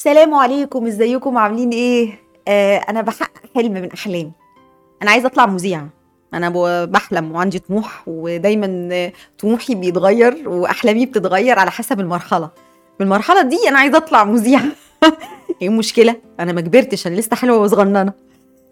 سلام 0.00 0.34
عليكم 0.34 0.86
ازيكم؟ 0.86 1.38
عاملين 1.38 1.70
إيه؟ 1.70 2.20
آه 2.48 2.76
أنا 2.76 3.00
بحقق 3.00 3.40
حلم 3.54 3.72
من 3.72 3.92
احلامي. 3.92 4.32
أنا 5.02 5.10
عايزة 5.10 5.26
اطلع 5.26 5.46
مذيعة. 5.46 5.88
أنا 6.34 6.48
بحلم 6.84 7.32
وعندي 7.32 7.58
طموح 7.58 8.02
ودايما 8.06 9.10
طموحي 9.38 9.74
بيتغير 9.74 10.48
وأحلامي 10.48 11.06
بتتغير 11.06 11.58
على 11.58 11.70
حسب 11.70 12.00
المرحلة. 12.00 12.50
في 12.98 13.04
المرحله 13.04 13.42
دي 13.42 13.56
أنا 13.68 13.78
عايزة 13.78 13.96
أطلع 13.96 14.24
مذيعة. 14.24 14.64
إيه 15.62 15.68
المشكلة؟ 15.68 16.16
أنا 16.40 16.52
ما 16.52 16.60
كبرتش 16.60 17.06
أنا 17.06 17.14
لسه 17.14 17.36
حلوة 17.36 17.58
وصغننة. 17.58 18.12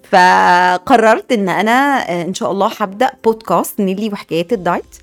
فقررت 0.02 1.32
إن 1.32 1.48
أنا 1.48 2.10
آه، 2.10 2.22
إن 2.22 2.34
شاء 2.34 2.50
الله 2.52 2.70
هبدأ 2.78 3.10
بودكاست 3.24 3.80
نيلي 3.80 4.08
وحكايات 4.12 4.52
الدايت. 4.52 4.96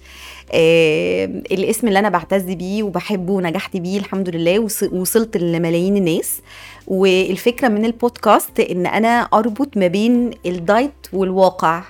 الاسم 0.52 1.88
اللي 1.88 2.00
أنا 2.00 2.10
بعتز 2.10 2.42
بيه 2.44 2.84
وبحبه 2.84 3.34
ونجحت 3.34 3.78
بيه 3.78 4.00
الحمد 4.00 4.30
لله 4.30 4.60
وص- 4.60 4.84
وصلت 4.94 5.38
لملايين 5.38 5.98
الناس. 5.98 6.42
والفكرة 6.88 7.68
من 7.68 7.86
البودكاست 7.86 8.60
إن 8.60 8.86
أنا 8.86 9.22
أربط 9.34 9.78
ما 9.78 9.88
بين 9.88 10.32
الدايت 10.46 10.94
والواقع 11.14 11.84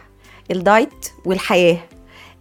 الدايت 0.51 1.09
والحياة 1.25 1.77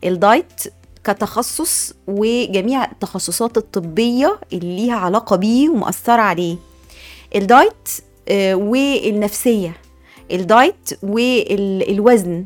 الدايت 0.05 0.63
كتخصص 1.05 1.95
وجميع 2.09 2.85
التخصصات 2.85 3.57
الطبية 3.57 4.39
اللي 4.53 4.77
ليها 4.77 4.95
علاقة 4.97 5.37
بيه 5.37 5.69
ومأثرة 5.69 6.23
عليه. 6.23 6.57
الدايت 7.37 7.89
آه، 8.29 8.55
والنفسية 8.55 9.77
الدايت 10.33 10.91
والوزن 11.03 12.33
آه، 12.35 12.45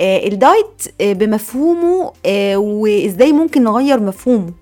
الدايت 0.00 0.82
آه، 1.00 1.12
بمفهومه 1.12 2.12
آه، 2.26 2.56
وإزاي 2.56 3.32
ممكن 3.32 3.64
نغير 3.64 4.00
مفهومه. 4.00 4.52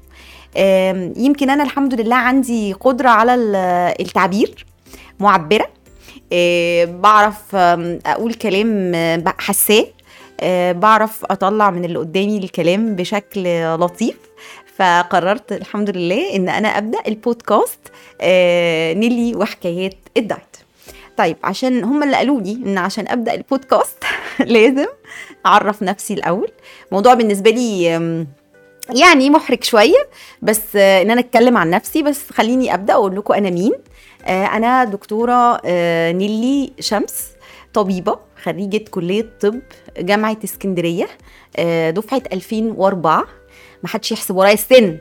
يمكن 1.16 1.50
أنا 1.50 1.62
الحمد 1.62 2.00
لله 2.00 2.16
عندي 2.16 2.72
قدرة 2.72 3.08
على 3.08 3.34
ال- 3.34 3.56
التعبير 4.00 4.66
معبرة 5.20 5.68
آه، 6.32 6.84
بعرف 6.84 7.54
أقول 8.06 8.34
كلام 8.34 8.92
آه، 8.94 9.34
حساه 9.38 9.86
آه، 10.40 10.72
بعرف 10.72 11.24
أطلع 11.24 11.70
من 11.70 11.84
اللي 11.84 11.98
قدامي 11.98 12.38
الكلام 12.38 12.96
بشكل 12.96 13.64
لطيف. 13.74 14.16
فقررت 14.76 15.52
الحمد 15.52 15.90
لله 15.96 16.36
إن 16.36 16.48
أنا 16.48 16.68
أبدأ 16.78 16.98
البودكاست 17.08 17.78
آه، 18.20 18.92
نيلي 18.94 19.36
وحكايات 19.36 19.94
الدايت. 20.16 20.42
طيب 21.16 21.36
عشان 21.44 21.84
هم 21.84 22.02
اللي 22.02 22.16
قالوا 22.16 22.40
لي 22.40 22.52
إن 22.52 22.78
عشان 22.78 23.08
أبدأ 23.08 23.34
البودكاست 23.34 24.04
لازم 24.54 24.86
أعرف 25.46 25.82
نفسي 25.82 26.14
الأول. 26.14 26.50
موضوع 26.92 27.14
بالنسبة 27.14 27.50
لي 27.50 27.98
يعني 28.94 29.30
محرج 29.30 29.64
شوية 29.64 30.08
بس 30.42 30.60
آه، 30.76 31.02
إن 31.02 31.10
أنا 31.10 31.20
أتكلم 31.20 31.56
عن 31.56 31.70
نفسي 31.70 32.02
بس 32.02 32.30
خليني 32.32 32.74
أبدأ 32.74 32.92
أقول 32.92 33.16
لكم 33.16 33.34
أنا 33.34 33.50
مين. 33.50 33.72
آه، 34.24 34.44
أنا 34.46 34.84
دكتورة 34.84 35.60
آه، 35.64 36.12
نيلي 36.12 36.72
شمس 36.80 37.26
طبيبة 37.74 38.18
خريجة 38.42 38.84
كلية 38.90 39.26
طب 39.40 39.60
جامعة 39.98 40.36
اسكندرية 40.44 41.08
دفعة 41.90 42.22
2004 42.32 43.24
ما 43.82 43.88
حدش 43.88 44.12
يحسب 44.12 44.36
ورايا 44.36 44.54
السن. 44.54 44.98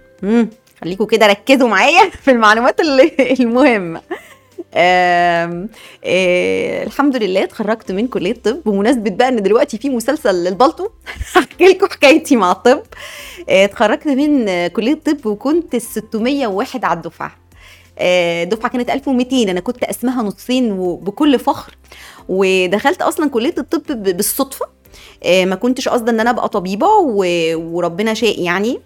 خليكم 0.82 1.06
كده 1.06 1.28
ركزوا 1.28 1.68
معايا 1.68 2.10
في 2.24 2.32
المعلومات 2.32 2.80
المهمة. 3.40 4.02
آه، 4.74 5.68
الحمد 6.84 7.16
لله 7.16 7.44
اتخرجت 7.44 7.92
من 7.92 8.08
كلية 8.08 8.34
طب. 8.34 8.64
بمناسبة 8.66 9.10
بقى 9.10 9.28
إن 9.28 9.44
دلوقتي 9.44 9.78
في 9.78 9.90
مسلسل 9.90 10.48
البالتو 10.48 10.88
هحكي 11.36 11.66
لكم 11.66 11.88
حكايتي 11.88 12.36
مع 12.36 12.52
الطب. 12.52 12.82
آه، 13.50 13.66
اتخرجت 13.66 14.08
من 14.08 14.68
كلية 14.68 14.94
طب 15.06 15.26
وكنت 15.26 15.76
ال 15.76 15.82
601 15.82 16.86
على 16.86 16.98
الدفعة. 16.98 17.36
آه، 18.00 18.44
دفعه 18.44 18.72
كانت 18.72 18.90
1200 18.90 19.44
أنا 19.52 19.60
كنت 19.60 19.84
أسمها 19.84 20.24
نصين 20.24 20.72
وبكل 20.72 21.40
فخر. 21.40 21.78
ودخلت 22.30 23.02
أصلا 23.02 23.30
كلية 23.30 23.56
الطب 23.58 24.04
بالصدفة. 24.04 24.66
ما 25.26 25.56
كنتش 25.56 25.90
قصدا 25.90 26.12
إن 26.12 26.20
أنا 26.20 26.30
أبقى 26.30 26.50
طبيبة 26.50 26.88
وربنا 27.56 28.14
شاء 28.14 28.42
يعني. 28.42 28.80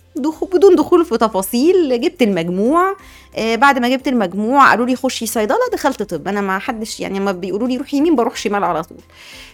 بدون 0.54 0.76
دخول 0.76 1.06
في 1.06 1.18
تفاصيل 1.18 2.02
جبت 2.02 2.22
المجموع. 2.22 2.96
آه، 3.36 3.56
بعد 3.56 3.80
ما 3.80 3.90
جبت 3.90 4.08
المجموع 4.08 4.70
قالوا 4.70 4.86
لي 4.86 4.96
خشي 4.96 5.26
صيدلة 5.26 5.58
دخلت 5.74 6.04
طب. 6.04 6.28
أنا 6.28 6.42
ما 6.42 6.60
حدش 6.60 7.00
يعني 7.00 7.20
ما 7.20 7.32
بيقولوا 7.32 7.68
لي 7.68 7.78
روحي 7.78 7.98
يمين 7.98 8.16
بروح 8.16 8.36
شمال 8.36 8.64
على 8.64 8.84
طول. 8.84 8.98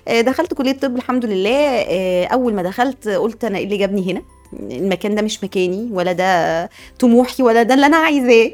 آه، 0.08 0.22
دخلت 0.22 0.54
كلية 0.54 0.72
طب 0.72 0.96
الحمد 0.96 1.26
لله. 1.26 1.60
آه، 1.88 2.26
أول 2.26 2.54
ما 2.54 2.64
دخلت 2.64 3.08
قلت 3.08 3.46
أنا 3.46 3.58
إيه 3.58 3.64
اللي 3.64 3.78
جابني 3.78 4.12
هنا؟ 4.12 4.22
المكان 4.72 5.16
ده 5.16 5.22
مش 5.22 5.44
مكاني 5.44 5.90
ولا 5.92 6.12
ده 6.12 6.70
طموحي 7.00 7.44
ولا 7.44 7.64
ده 7.64 7.74
اللي 7.74 7.86
أنا 7.86 7.98
عايزاه. 7.98 8.52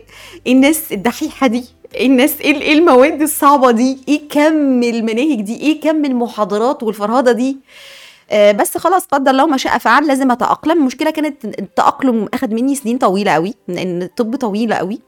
الناس 0.47 0.91
الدحيحة 0.91 1.47
دي 1.47 1.66
الناس 2.01 2.41
إيه 2.41 2.73
المواد 2.73 3.21
الصعبة 3.21 3.71
دي؟ 3.71 3.97
إيه 4.07 4.29
كم 4.29 4.83
المناهج 4.83 5.41
دي؟ 5.41 5.61
إيه 5.61 5.81
كم 5.81 6.05
المحاضرات 6.05 6.83
والفرهدة 6.83 7.31
دي؟ 7.31 7.57
آه، 8.31 8.51
بس 8.51 8.77
خلاص 8.77 9.05
قدر 9.05 9.31
الله 9.31 9.45
ما 9.47 9.57
شاء 9.57 9.77
فعل 9.77 10.07
لازم 10.07 10.31
أتأقلم. 10.31 10.77
المشكلة 10.77 11.09
كانت 11.11 11.45
التأقلم 11.45 12.27
أخد 12.33 12.53
مني 12.53 12.75
سنين 12.75 12.97
طويلة 12.97 13.31
قوي 13.31 13.53
لأن 13.67 14.01
الطب 14.01 14.35
طويله 14.35 14.75
قوي. 14.75 14.99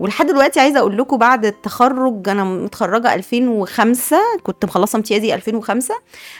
ولحد 0.00 0.26
دلوقتي 0.26 0.60
عايزة 0.60 0.78
أقول 0.78 0.98
لكم 0.98 1.16
بعد 1.16 1.46
التخرج 1.46 2.28
أنا 2.28 2.44
متخرجة 2.44 3.14
2005 3.14 4.16
كنت 4.42 4.64
مخلصة 4.64 4.96
امتيازي 4.96 5.34
2005 5.34 5.94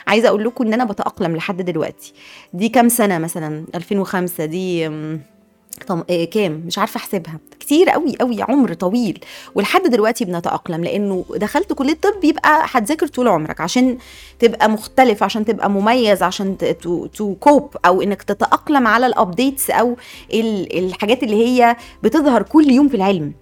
عايزة 0.07 0.27
أقول 0.27 0.43
لكم 0.43 0.67
إن 0.67 0.73
أنا 0.73 0.83
بتأقلم 0.85 1.35
لحد 1.35 1.61
دلوقتي. 1.61 2.13
دي 2.53 2.69
كام 2.69 2.89
سنة 2.89 3.17
مثلا؟ 3.17 3.65
2005 3.75 4.45
دي 4.45 4.89
طم... 5.87 6.03
إيه 6.09 6.29
كام 6.29 6.63
مش 6.65 6.77
عارفة 6.77 6.97
أحسبها. 6.97 7.39
كتير 7.59 7.89
قوي 7.89 8.15
قوي 8.19 8.41
عمر 8.41 8.73
طويل. 8.73 9.19
ولحد 9.55 9.81
دلوقتي 9.81 10.25
بنتأقلم 10.25 10.83
لأنه 10.83 11.25
دخلت 11.35 11.73
كلية 11.73 11.93
طب 12.01 12.23
يبقى 12.23 12.65
هتذاكر 12.71 13.07
طول 13.07 13.27
عمرك 13.27 13.61
عشان 13.61 13.97
تبقى 14.39 14.69
مختلف 14.69 15.23
عشان 15.23 15.45
تبقى 15.45 15.69
مميز 15.69 16.23
عشان 16.23 16.57
to 17.13 17.35
cope 17.39 17.75
أو 17.85 18.01
إنك 18.01 18.23
تتأقلم 18.23 18.87
على 18.87 19.05
ال 19.07 19.15
updates 19.15 19.69
أو 19.69 19.97
ال- 20.33 20.77
الحاجات 20.85 21.23
اللي 21.23 21.45
هي 21.45 21.75
بتظهر 22.03 22.43
كل 22.43 22.71
يوم 22.71 22.89
في 22.89 22.95
العلم. 22.95 23.33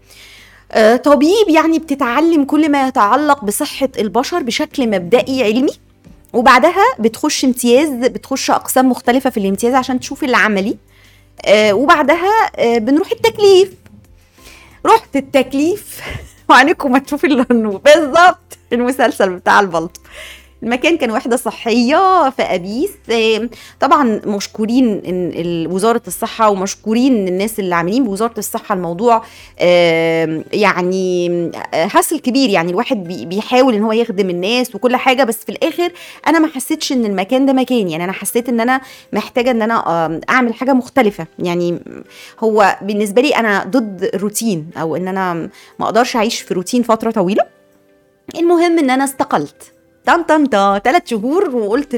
آه، 0.71 0.95
طبيب 0.95 1.49
يعني 1.49 1.79
بتتعلم 1.79 2.43
كل 2.43 2.71
ما 2.71 2.87
يتعلق 2.87 3.45
بصحة 3.45 3.89
البشر 3.99 4.43
بشكل 4.43 4.89
مبدئي 4.89 5.43
علمي 5.43 5.71
وبعدها 6.33 6.83
بتخش 6.99 7.45
امتياز 7.45 7.89
بتخش 7.89 8.51
أقسام 8.51 8.89
مختلفة 8.89 9.29
في 9.29 9.37
الامتياز 9.39 9.73
عشان 9.73 9.99
تشوف 9.99 10.23
العملي. 10.23 10.69
آه، 10.71 10.92
وبعدها 11.49 12.49
آه، 12.55 12.77
بنروح 12.77 13.11
التكليف. 13.11 13.73
رحت 14.85 15.15
التكليف. 15.15 16.01
وعينكم 16.49 16.91
ما 16.91 16.99
تشوفي 16.99 17.27
إلا 17.27 17.45
النور. 17.51 17.77
بالظبط. 17.77 18.57
المسلسل 18.73 19.29
بتاع 19.29 19.59
البلطو. 19.59 20.01
المكان 20.63 20.97
كان 20.97 21.11
وحدة 21.11 21.35
صحية 21.35 22.29
في 22.29 22.41
أبيس. 22.41 22.89
آه، 23.11 23.49
طبعا 23.79 24.21
مشكورين 24.25 25.01
ال- 25.05 25.67
وزارة 25.71 26.01
الصحة 26.07 26.49
ومشكورين 26.49 27.27
الناس 27.27 27.59
اللي 27.59 27.75
عاملين 27.75 28.03
بوزارة 28.03 28.33
الصحة 28.37 28.75
الموضوع 28.75 29.23
آه، 29.59 30.43
يعني 30.53 31.27
آه، 31.73 31.85
hassle 31.85 32.19
كبير. 32.19 32.49
يعني 32.49 32.71
الواحد 32.71 33.03
بي- 33.03 33.25
بيحاول 33.25 33.73
إن 33.75 33.83
هو 33.83 33.91
يخدم 33.91 34.29
الناس 34.29 34.75
وكل 34.75 34.95
حاجة 34.95 35.23
بس 35.23 35.37
في 35.37 35.49
الآخر 35.51 35.91
أنا 36.27 36.39
ما 36.39 36.47
حسيتش 36.47 36.91
إن 36.91 37.05
المكان 37.05 37.45
ده 37.45 37.53
مكاني. 37.53 37.91
يعني 37.91 38.03
أنا 38.03 38.11
حسيت 38.13 38.49
إن 38.49 38.59
أنا 38.59 38.81
محتاجة 39.13 39.51
إن 39.51 39.61
أنا 39.61 39.75
أعمل 40.29 40.53
حاجة 40.53 40.73
مختلفة. 40.73 41.27
يعني 41.39 41.79
هو 42.43 42.77
بالنسبة 42.81 43.21
لي 43.21 43.35
أنا 43.35 43.63
ضد 43.63 44.09
الروتين 44.13 44.69
أو 44.77 44.95
إن 44.95 45.07
أنا 45.07 45.33
ما 45.79 45.85
أقدرش 45.85 46.15
أعيش 46.15 46.41
في 46.41 46.53
روتين 46.53 46.83
فترة 46.83 47.11
طويلة. 47.11 47.43
المهم 48.35 48.79
إن 48.79 48.89
أنا 48.89 49.03
استقلت. 49.03 49.72
طن 50.05 50.23
طن 50.23 50.45
طن 50.45 50.79
ثلاث 50.83 51.01
شهور 51.05 51.55
وقلت 51.55 51.95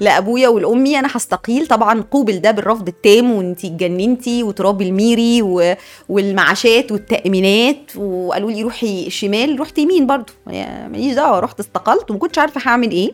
لأبويا 0.00 0.48
ولأمي 0.48 0.98
أنا 0.98 1.08
هستقيل. 1.12 1.66
طبعا 1.66 2.04
قوبل 2.10 2.40
ده 2.40 2.50
بالرفض 2.50 2.88
التام 2.88 3.32
وأنتي 3.32 3.66
اتجننتي 3.66 4.42
وتراب 4.42 4.82
الميري 4.82 5.42
و... 5.42 5.74
والمعاشات 6.08 6.92
والتأمينات. 6.92 7.96
وقالوا 7.96 8.50
لي 8.50 8.62
روحي 8.62 9.10
شمال 9.10 9.60
رحت 9.60 9.78
يمين 9.78 10.06
برضو. 10.06 10.32
يعني 10.46 10.88
ماليش 10.92 11.14
دعوة 11.14 11.38
رحت 11.40 11.60
استقلت 11.60 12.10
وما 12.10 12.18
كنتش 12.18 12.38
عارفة 12.38 12.60
هعمل 12.64 12.90
إيه. 12.90 13.12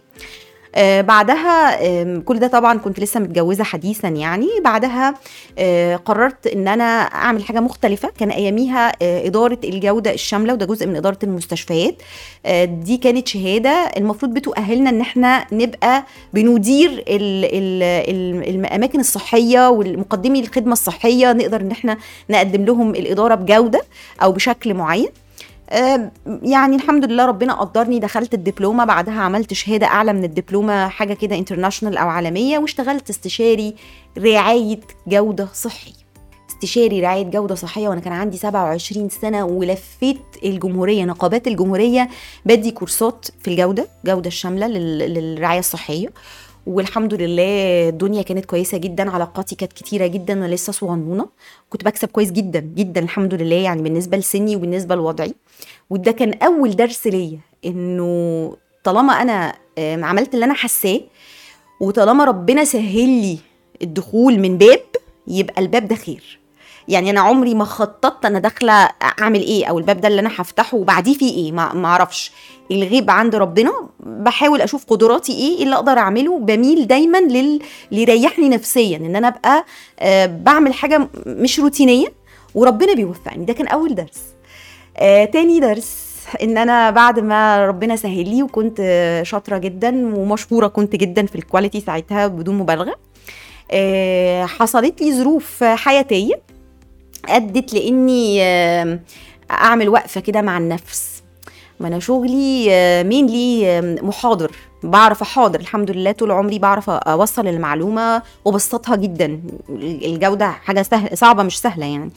بعدها 1.02 1.86
آم، 2.02 2.20
كل 2.20 2.38
ده 2.38 2.46
طبعا 2.46 2.78
كنت 2.78 3.00
لسه 3.00 3.20
متجوزة 3.20 3.64
حديثا 3.64 4.08
يعني. 4.08 4.48
بعدها 4.64 5.14
آه 5.58 5.96
قررت 5.96 6.46
إن 6.46 6.68
أنا 6.68 6.84
أعمل 7.02 7.44
حاجة 7.44 7.60
مختلفة. 7.60 8.10
كان 8.18 8.30
أياميها 8.30 8.92
آه 9.02 9.26
إدارة 9.26 9.58
الجودة 9.64 10.12
الشاملة 10.12 10.52
وده 10.52 10.66
جزء 10.66 10.86
من 10.86 10.96
إدارة 10.96 11.18
المستشفيات. 11.22 11.94
آه 12.46 12.64
دي 12.64 12.96
كانت 12.96 13.28
شهادة. 13.28 13.70
المفروض 13.96 14.34
بتؤهلنا 14.34 14.90
إن 14.90 15.00
إحنا 15.00 15.46
نبقى 15.52 16.04
بندير 16.34 16.90
ال 16.90 17.04
ال 17.44 17.82
ال 17.82 18.48
الأماكن 18.66 19.00
الصحية 19.00 19.68
والمقدمي 19.68 20.40
الخدمه 20.40 20.72
الصحية 20.72 21.32
نقدر 21.32 21.60
إن 21.60 21.70
إحنا 21.70 21.96
نقدم 22.30 22.64
لهم 22.64 22.90
الإدارة 22.90 23.34
بجودة 23.34 23.82
أو 24.22 24.32
بشكل 24.32 24.74
معين. 24.74 25.08
آه، 25.08 25.23
يعني 26.42 26.76
الحمد 26.76 27.04
لله 27.04 27.26
ربنا 27.26 27.52
قدرني 27.54 27.98
دخلت 27.98 28.34
الدبلومة 28.34 28.84
بعدها 28.84 29.20
عملت 29.20 29.52
شهادة 29.52 29.86
أعلى 29.86 30.12
من 30.12 30.24
الدبلومة 30.24 30.88
حاجة 30.88 31.14
كده 31.14 31.38
انترناشونال 31.38 31.96
أو 31.98 32.08
عالمية 32.08 32.58
واشتغلت 32.58 33.10
استشاري 33.10 33.74
رعاية 34.18 34.80
جودة 35.06 35.48
صحية. 35.54 35.92
استشاري 36.50 37.00
رعاية 37.00 37.22
جودة 37.22 37.54
صحية 37.54 37.88
وأنا 37.88 38.00
كان 38.00 38.12
عندي 38.12 38.36
27 38.36 39.08
سنة 39.08 39.44
ولفيت 39.44 40.20
الجمهورية 40.44 41.04
نقابات 41.04 41.46
الجمهورية 41.46 42.08
بدي 42.46 42.70
كورسات 42.70 43.26
في 43.42 43.48
الجودة 43.48 43.88
الجوده 44.04 44.28
الشاملة 44.28 44.66
للرعاية 44.66 45.58
الصحية. 45.58 46.08
والحمد 46.66 47.14
لله 47.14 47.88
الدنيا 47.88 48.22
كانت 48.22 48.44
كويسة 48.44 48.78
جدا 48.78 49.10
علاقاتي 49.10 49.54
كانت 49.54 49.72
كتيرة 49.72 50.06
جدا 50.06 50.32
أنا 50.32 50.54
لسه 50.54 50.72
صغنونة. 50.72 51.28
كنت 51.70 51.84
بكسب 51.84 52.08
كويس 52.08 52.32
جدا 52.32 52.60
جدا 52.60 53.00
الحمد 53.00 53.34
لله 53.34 53.56
يعني 53.56 53.82
بالنسبة 53.82 54.16
لسني 54.16 54.56
وبالنسبة 54.56 54.94
لوضعي. 54.94 55.34
وده 55.90 56.12
كان 56.12 56.34
أول 56.34 56.76
درس 56.76 57.06
ليا 57.06 57.38
إنه 57.64 58.56
طالما 58.84 59.12
أنا 59.12 59.54
عملت 59.78 60.34
اللي 60.34 60.44
أنا 60.44 60.54
حاساه 60.54 61.00
وطالما 61.80 62.24
ربنا 62.24 62.64
سهل 62.64 63.08
لي 63.08 63.38
الدخول 63.82 64.38
من 64.38 64.58
باب 64.58 64.80
يبقى 65.26 65.62
الباب 65.62 65.88
ده 65.88 65.94
خير. 65.96 66.38
يعني 66.88 67.10
أنا 67.10 67.20
عمري 67.20 67.54
ما 67.54 67.64
خططت 67.64 68.24
أنا 68.24 68.38
داخلة 68.38 68.72
أعمل 69.20 69.40
إيه 69.40 69.66
أو 69.66 69.78
الباب 69.78 70.00
ده 70.00 70.08
اللي 70.08 70.20
أنا 70.20 70.30
هفتحه 70.36 70.76
وبعديه 70.76 71.14
فيه 71.14 71.34
إيه 71.34 71.52
ما 71.52 71.86
أعرفش. 71.86 72.32
الغيب 72.70 73.10
عند 73.10 73.34
ربنا 73.36 73.72
بحاول 74.00 74.60
أشوف 74.60 74.84
قدراتي 74.84 75.32
إيه 75.32 75.62
اللي 75.64 75.74
أقدر 75.74 75.98
أعمله 75.98 76.38
بميل 76.38 76.86
دايما 76.86 77.18
لل... 77.18 77.60
اللي 77.92 78.02
يريحني 78.02 78.48
نفسيا 78.48 78.96
إن 78.96 79.16
أنا 79.16 79.28
أبقى 79.28 79.64
آه 80.00 80.26
بعمل 80.26 80.74
حاجة 80.74 81.08
مش 81.26 81.60
روتينية 81.60 82.06
وربنا 82.54 82.94
بيوفقني. 82.94 83.44
ده 83.44 83.52
كان 83.52 83.66
أول 83.68 83.94
درس. 83.94 84.22
آه 84.96 85.24
تاني 85.24 85.60
درس 85.60 85.96
إن 86.42 86.58
أنا 86.58 86.90
بعد 86.90 87.20
ما 87.20 87.66
ربنا 87.66 87.96
سهل 87.96 88.28
لي 88.28 88.42
وكنت 88.42 88.80
شاطرة 89.26 89.58
جدا 89.58 90.16
ومشهورة 90.16 90.66
كنت 90.66 90.96
جدا 90.96 91.26
في 91.26 91.34
الكواليتي 91.34 91.80
ساعتها 91.80 92.26
بدون 92.26 92.58
مبالغة 92.58 92.94
آه 93.70 94.44
حصلت 94.44 95.02
لي 95.02 95.12
ظروف 95.18 95.64
حياتية. 95.64 96.40
ادت 97.28 97.74
لإني 97.74 98.42
آه 98.42 99.00
أعمل 99.50 99.88
وقفة 99.88 100.20
كده 100.20 100.42
مع 100.42 100.58
النفس. 100.58 101.22
ما 101.80 101.88
أنا 101.88 101.98
شغلي 101.98 102.68
مين 103.04 103.26
لي؟ 103.26 103.80
محاضر. 104.02 104.52
بعرف 104.82 105.22
أحاضر. 105.22 105.60
الحمد 105.60 105.90
لله 105.90 106.12
طول 106.12 106.30
عمري 106.30 106.58
بعرف 106.58 106.90
أوصل 106.90 107.48
المعلومة 107.48 108.22
وبسطها 108.44 108.96
جدا. 108.96 109.40
الجودة 109.78 110.50
حاجة 110.50 110.82
سهل 110.82 111.18
صعبة 111.18 111.42
مش 111.42 111.60
سهلة 111.60 111.86
يعني. 111.86 112.10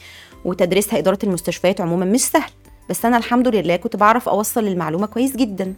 وتدريسها 0.45 0.99
إدارة 0.99 1.19
المستشفيات 1.23 1.81
عموما 1.81 2.05
مش 2.05 2.21
سهل. 2.21 2.51
بس 2.89 3.05
أنا 3.05 3.17
الحمد 3.17 3.47
لله 3.47 3.75
كنت 3.75 3.95
بعرف 3.95 4.29
أوصل 4.29 4.67
المعلومة 4.67 5.07
كويس 5.07 5.35
جدا. 5.35 5.73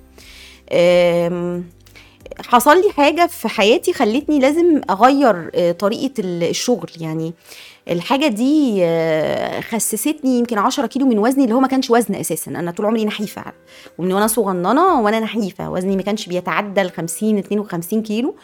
حصل 2.46 2.78
لي 2.82 2.92
حاجة 2.98 3.28
في 3.28 3.48
حياتي 3.50 3.94
خلتني 3.94 4.40
لازم 4.40 4.82
أغير 4.90 5.50
طريقة 5.72 6.14
الشغل 6.20 6.90
يعني. 7.00 7.34
الحاجة 7.90 8.28
دي 8.28 8.86
خسستني 9.62 10.40
يمكن 10.40 10.58
10 10.58 10.88
كيلو 10.88 11.06
من 11.06 11.20
وزني 11.20 11.44
اللي 11.44 11.56
هو 11.56 11.60
ما 11.60 11.68
كانش 11.68 11.90
وزن 11.90 12.16
أساسا. 12.16 12.52
أنا 12.52 12.72
طول 12.72 12.86
عمري 12.86 13.06
نحيفة 13.06 13.44
ومن 13.98 14.12
وأنا 14.12 14.28
صغننة 14.28 15.02
وأنا 15.02 15.20
نحيفة. 15.20 15.70
وزني 15.70 15.96
ما 15.96 16.02
كانش 16.02 16.28
بيتعدى 16.28 16.82
ال 16.82 16.92
50 16.92 17.38
52 17.38 18.04
كيلو. 18.04 18.36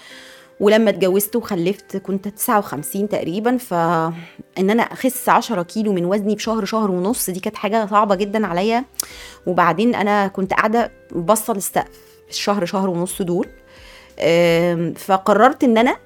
ولما 0.59 0.89
اتجوزت 0.89 1.35
وخلفت 1.35 1.97
كنت 1.97 2.27
59 2.27 3.09
تقريبا. 3.09 3.57
فان 3.57 4.13
أنا 4.57 4.83
أخس 4.83 5.29
10 5.29 5.63
كيلو 5.63 5.93
من 5.93 6.05
وزني 6.05 6.35
في 6.35 6.43
شهر 6.43 6.65
شهر 6.65 6.91
ونص 6.91 7.29
دي 7.29 7.39
كانت 7.39 7.55
حاجة 7.55 7.85
صعبة 7.85 8.15
جدا 8.15 8.47
عليا. 8.47 8.85
وبعدين 9.47 9.95
أنا 9.95 10.27
كنت 10.27 10.53
قاعدة 10.53 10.91
باصه 11.11 11.53
للسقف 11.53 11.99
الشهر 12.29 12.65
شهر 12.65 12.89
ونص 12.89 13.21
دول. 13.21 13.47
فقررت 14.95 15.63
إن 15.63 15.77
أنا 15.77 15.97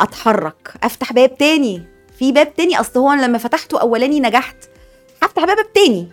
أتحرك 0.00 0.74
أفتح 0.82 1.12
باب 1.12 1.38
تاني. 1.38 1.93
في 2.18 2.32
باب 2.32 2.54
تاني 2.54 2.80
أصل 2.80 3.00
هو 3.00 3.12
لما 3.12 3.38
فتحته 3.38 3.80
أولاني 3.80 4.20
نجحت. 4.20 4.56
هفتح 5.22 5.44
باب 5.44 5.72
تاني. 5.74 6.08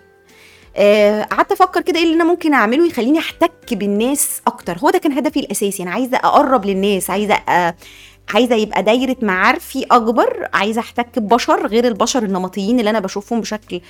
قعدت 1.32 1.52
أفكر 1.52 1.82
كده 1.82 2.00
إيه 2.00 2.04
اللي 2.04 2.16
أنا 2.16 2.24
ممكن 2.24 2.54
أعمله 2.54 2.88
يخليني 2.88 3.20
أحتك 3.20 3.74
بالناس 3.74 4.42
أكتر. 4.48 4.78
هو 4.78 4.90
ده 4.90 5.00
كان 5.00 5.12
هدفي 5.12 5.40
الأساسي 5.40 5.84
أنا 5.84 5.92
عايزة 5.92 6.18
أقرب 6.18 6.66
للناس 6.66 7.10
عايزة 7.10 7.34
أ... 7.34 7.74
عايزة 8.34 8.56
يبقى 8.56 8.84
دايرة 8.84 9.16
معارفي 9.22 9.86
أكبر 9.92 10.50
عايزة 10.54 10.80
أحتك 10.82 11.20
ببشر 11.20 11.68
غير 11.68 11.88
البشر 11.88 12.24
النمطيين 12.24 12.80
اللي 12.80 12.90
أنا 12.90 13.00
بشوفهم 13.00 13.42
بشكل 13.42 13.82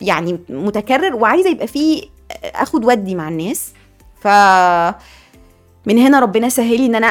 يعني 0.00 0.38
متكرر 0.48 1.14
وعايزة 1.16 1.50
يبقى 1.50 1.66
في 1.66 2.08
آخد 2.44 2.84
ودي 2.84 3.14
مع 3.14 3.28
الناس. 3.28 3.72
ف 4.20 4.26
من 5.86 5.98
هنا 5.98 6.20
ربنا 6.20 6.48
سهل 6.48 6.76
لي 6.80 6.86
إن 6.86 6.94
أنا 6.94 7.06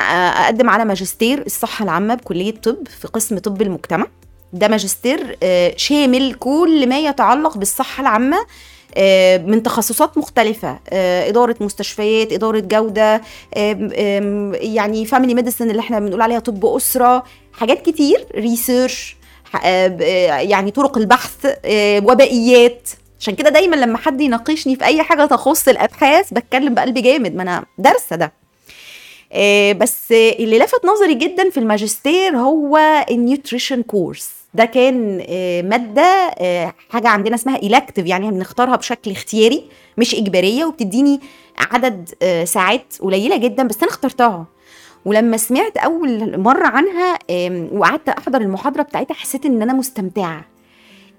أقدم 0.45 0.69
على 0.69 0.85
ماجستير 0.85 1.43
الصحة 1.45 1.83
العامة 1.83 2.15
بكلية 2.15 2.51
طب 2.55 2.87
في 3.01 3.07
قسم 3.07 3.37
طب 3.37 3.61
المجتمع. 3.61 4.07
ده 4.53 4.67
ماجستير 4.67 5.37
شامل 5.77 6.33
كل 6.33 6.89
ما 6.89 6.99
يتعلق 6.99 7.57
بالصحة 7.57 8.01
العامة 8.01 8.37
من 9.47 9.63
تخصصات 9.63 10.17
مختلفة 10.17 10.79
إدارة 10.93 11.55
مستشفيات 11.61 12.33
إدارة 12.33 12.59
جودة 12.59 13.21
يعني 14.53 15.05
family 15.05 15.33
medicine 15.33 15.69
اللي 15.69 15.79
إحنا 15.79 15.99
بنقول 15.99 16.21
عليها 16.21 16.39
طب 16.39 16.65
أسرة 16.65 17.23
حاجات 17.53 17.85
كتير 17.85 18.25
research 18.35 19.15
يعني 19.63 20.71
طرق 20.71 20.97
البحث 20.97 21.45
وبائيات 22.03 22.89
عشان 23.19 23.35
كده 23.35 23.49
دايما 23.49 23.75
لما 23.75 23.97
حد 23.97 24.21
يناقشني 24.21 24.75
في 24.75 24.85
أي 24.85 25.03
حاجة 25.03 25.25
تخص 25.25 25.67
الأبحاث 25.67 26.33
بتكلم 26.33 26.73
بقلب 26.73 26.97
جامد 26.97 27.35
ما 27.35 27.41
أنا 27.43 27.65
دارسة 27.77 28.15
ده. 28.15 28.40
بس 29.73 30.11
اللي 30.11 30.59
لفت 30.59 30.85
نظري 30.85 31.13
جدا 31.13 31.49
في 31.49 31.59
الماجستير 31.59 32.37
هو 32.37 33.05
ال 33.11 33.18
nutrition 33.18 33.81
course. 33.81 34.29
ده 34.53 34.65
كان 34.65 35.17
مادة 35.69 36.29
حاجة 36.89 37.07
عندنا 37.07 37.35
اسمها 37.35 37.55
elective 37.57 38.05
يعني 38.05 38.31
بنختارها 38.31 38.75
بشكل 38.75 39.11
اختياري 39.11 39.63
مش 39.97 40.15
إجبارية 40.15 40.65
وبتديني 40.65 41.19
عدد 41.57 42.09
ساعات 42.47 42.93
قليلة 42.99 43.37
جدا 43.37 43.63
بس 43.63 43.77
أنا 43.83 43.91
اخترتها. 43.91 44.45
ولما 45.05 45.37
سمعت 45.37 45.77
أول 45.77 46.39
مرة 46.39 46.67
عنها 46.67 47.19
وقعدت 47.73 48.09
أحضر 48.09 48.41
المحاضرة 48.41 48.81
بتاعتها 48.81 49.13
حسيت 49.13 49.45
إن 49.45 49.61
أنا 49.61 49.73
مستمتعة. 49.73 50.45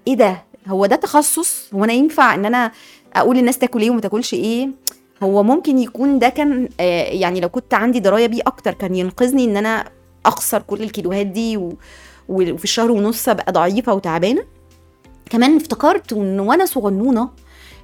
إيه 0.07 0.15
ده؟ 0.15 0.43
هو 0.67 0.85
ده 0.85 0.95
تخصص؟ 0.95 1.73
هو 1.73 1.83
أنا 1.83 1.93
ينفع 1.93 2.35
إن 2.35 2.45
أنا 2.45 2.71
أقول 3.15 3.37
للناس 3.37 3.57
تاكل 3.57 3.81
إيه 3.81 3.89
وما 3.89 4.01
تاكلش 4.01 4.33
إيه؟ 4.33 4.69
هو 5.23 5.43
ممكن 5.43 5.77
يكون 5.79 6.19
ده 6.19 6.29
كان 6.29 6.69
يعني 7.19 7.39
لو 7.39 7.49
كنت 7.49 7.73
عندي 7.73 7.99
دراية 7.99 8.27
بيه 8.27 8.41
أكتر 8.47 8.73
كان 8.73 8.95
ينقذني 8.95 9.45
إن 9.45 9.57
أنا 9.57 9.89
أخسر 10.25 10.61
كل 10.61 10.83
الكيلوهات 10.83 11.27
دي. 11.27 11.57
وفي 12.29 12.63
الشهر 12.63 12.91
ونص 12.91 13.29
أبقى 13.29 13.51
ضعيفة 13.51 13.93
وتعبانة 13.93 14.43
كمان 15.29 15.55
افتكرت 15.55 16.13
إن 16.13 16.39
وأنا 16.39 16.65
صغنونة 16.65 17.29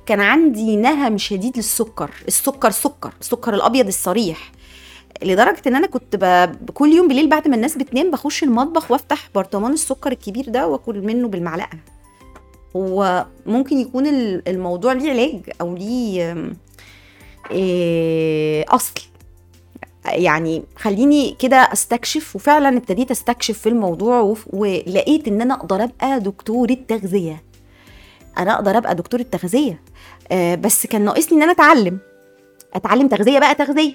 كان 0.06 0.20
عندي 0.20 0.76
نهم 0.76 1.18
شديد 1.18 1.58
للسكر 1.58 2.12
السكر 2.28 2.72
سكر 2.72 3.12
السكر 3.22 3.54
الأبيض 3.54 3.88
الصريح 3.88 4.52
لدرجة 5.24 5.62
إن 5.68 5.76
أنا 5.76 5.88
كنت. 5.88 6.50
كل 6.74 6.90
يوم 6.94 7.08
بالليل 7.08 7.30
بعد 7.30 7.48
ما 7.48 7.56
الناس 7.56 7.78
بتنام 7.78 8.12
بخش 8.12 8.44
المطبخ 8.44 8.92
وأفتح 8.92 9.30
برطمان 9.36 9.74
السكر 9.74 10.12
الكبير 10.12 10.50
ده 10.50 10.68
وآكل 10.68 11.02
منه 11.02 11.28
بالمعلقة 11.28 11.78
هو 12.76 13.26
ممكن 13.46 13.78
يكون 13.78 14.08
الموضوع 14.48 14.94
ليه 14.94 15.12
علاج 15.12 15.42
أو 15.62 15.76
ليه 15.76 16.54
أصل. 18.70 18.94
يعني 20.06 20.64
خليني 20.76 21.36
كده 21.40 21.58
أستكشف 21.58 22.36
وفعلا 22.36 22.78
ابتديت 22.78 23.12
أستكشف 23.12 23.58
في 23.60 23.70
الموضوع 23.70 24.36
ولقيت 24.54 25.28
إن 25.28 25.42
أنا 25.42 25.54
أقدر 25.54 25.84
أبقى 25.84 26.20
دكتورة 26.20 26.78
تغذية 26.88 27.44
أنا 28.38 28.54
أقدر 28.56 28.78
أبقى 28.78 28.96
دكتورة 28.96 29.22
تغذية 29.22 29.82
آه 30.32 30.56
بس 30.56 30.86
كان 30.88 31.06
ناقصني 31.06 31.38
إن 31.38 31.44
أنا 31.44 31.52
أتعلم. 31.52 32.00
أتعلم 32.74 33.08
تغذية 33.08 33.40
بقى 33.40 33.56
تغذية. 33.56 33.94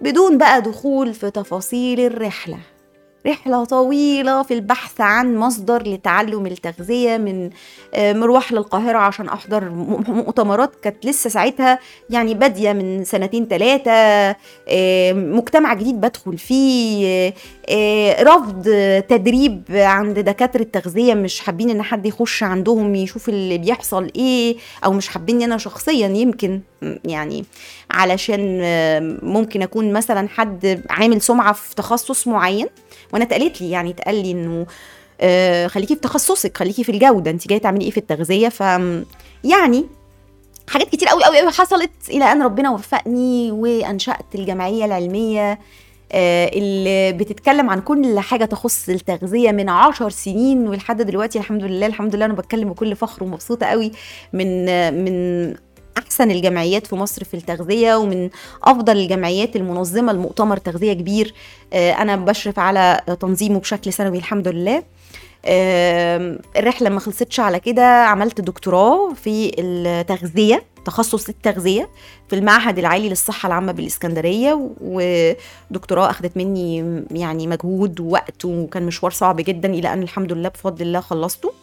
بدون 0.00 0.38
بقى 0.38 0.62
دخول 0.62 1.14
في 1.14 1.30
تفاصيل 1.30 2.00
الرحلة. 2.00 2.58
رحلة 3.26 3.64
طويلة 3.64 4.42
في 4.42 4.54
البحث 4.54 5.00
عن 5.00 5.36
مصدر 5.36 5.82
لتعلم 5.82 6.46
التغذية 6.46 7.16
من 7.16 7.50
مروح 7.96 8.52
للقاهرة 8.52 8.98
عشان 8.98 9.28
أحضر 9.28 9.70
مؤتمرات 10.08 10.70
كانت 10.82 11.06
لسه 11.06 11.30
ساعتها 11.30 11.78
يعني 12.10 12.34
بادية 12.34 12.72
من 12.72 13.04
سنتين 13.04 13.46
ثلاثة 13.48 13.92
مجتمع 15.12 15.74
جديد 15.74 16.00
بدخل 16.00 16.38
فيه 16.38 17.32
رفض 18.22 18.62
تدريب 19.08 19.62
عند 19.70 20.18
دكاترة 20.18 20.62
تغذية 20.62 21.14
مش 21.14 21.40
حابين 21.40 21.70
إن 21.70 21.82
حد 21.82 22.06
يخش 22.06 22.42
عندهم 22.42 22.94
يشوف 22.94 23.28
اللي 23.28 23.58
بيحصل 23.58 24.10
إيه 24.16 24.56
أو 24.84 24.92
مش 24.92 25.08
حابين 25.08 25.42
أنا 25.42 25.58
شخصيا 25.58 26.08
يمكن. 26.08 26.60
يعني 27.04 27.44
علشان 27.90 28.60
ممكن 29.22 29.62
أكون 29.62 29.92
مثلا 29.92 30.28
حد 30.28 30.82
عامل 30.90 31.22
سمعة 31.22 31.52
في 31.52 31.74
تخصص 31.74 32.28
معين 32.28 32.66
وأنا 33.12 33.24
اتقالت 33.24 33.60
لي 33.60 33.70
يعني 33.70 33.90
اتقال 33.90 34.14
لي 34.22 34.30
إنه 34.30 34.66
آه 35.20 35.66
خليكي 35.66 35.94
في 35.94 36.00
تخصصك 36.00 36.56
خليكي 36.56 36.84
في 36.84 36.92
الجودة 36.92 37.30
انت 37.30 37.48
جاية 37.48 37.58
تعملي 37.58 37.84
إيه 37.84 37.90
في 37.90 37.98
التغذية؟ 37.98 38.48
ف 38.48 38.60
يعني 39.44 39.86
حاجات 40.68 40.88
كتير 40.88 41.08
قوي 41.08 41.24
قوي 41.24 41.40
قوي 41.40 41.50
حصلت 41.50 41.90
إلى 42.10 42.24
أن 42.32 42.42
ربنا 42.42 42.70
وفقني 42.70 43.50
وأنشأت 43.52 44.34
الجمعية 44.34 44.84
العلمية 44.84 45.58
آه، 46.12 46.50
اللي 46.54 47.12
بتتكلم 47.12 47.70
عن 47.70 47.80
كل 47.80 48.18
حاجة 48.20 48.44
تخص 48.44 48.88
التغذية 48.88 49.50
من 49.50 49.68
عشر 49.68 50.10
سنين 50.10 50.68
ولحد 50.68 51.02
دلوقتي 51.02 51.38
الحمد 51.38 51.64
لله 51.64 51.86
الحمد 51.86 52.16
لله 52.16 52.24
أنا 52.24 52.34
بتكلم 52.34 52.68
بكل 52.68 52.96
فخر 52.96 53.24
ومبسوطة 53.24 53.66
قوي 53.66 53.92
من 54.32 54.64
من 55.04 55.54
أحسن 55.98 56.30
الجمعيات 56.30 56.86
في 56.86 56.94
مصر 56.94 57.24
في 57.24 57.34
التغذية 57.34 57.94
ومن 57.94 58.30
أفضل 58.64 58.96
الجمعيات 58.96 59.56
المنظمة 59.56 60.12
لمؤتمر 60.12 60.56
تغذية 60.56 60.92
كبير. 60.92 61.34
آه، 61.72 61.92
أنا 61.92 62.16
بشرف 62.16 62.58
على 62.58 63.00
تنظيمه 63.20 63.58
بشكل 63.60 63.92
سنوي 63.92 64.18
الحمد 64.18 64.48
لله. 64.48 64.82
آم، 65.46 66.38
الرحلة 66.56 66.90
ما 66.90 67.00
خلصتش 67.00 67.40
على 67.40 67.60
كده. 67.60 68.04
عملت 68.04 68.40
دكتوراه 68.40 69.12
في 69.14 69.52
التغذية 69.58 70.62
تخصص 70.84 71.28
التغذية 71.28 71.88
في 72.28 72.36
المعهد 72.36 72.78
العالي 72.78 73.08
للصحة 73.08 73.46
العامة 73.46 73.72
بالإسكندرية 73.72 74.70
ودكتوراه 74.80 76.10
اخذت 76.10 76.36
مني 76.36 77.02
يعني 77.10 77.46
مجهود 77.46 78.00
ووقت 78.00 78.44
وكان 78.44 78.82
مشوار 78.82 79.12
صعب 79.12 79.36
جدا 79.36 79.68
إلى 79.70 79.92
أن 79.92 80.02
الحمد 80.02 80.32
لله 80.32 80.48
بفضل 80.48 80.82
الله 80.86 81.00
خلصته. 81.00 81.48
آه، 81.48 81.61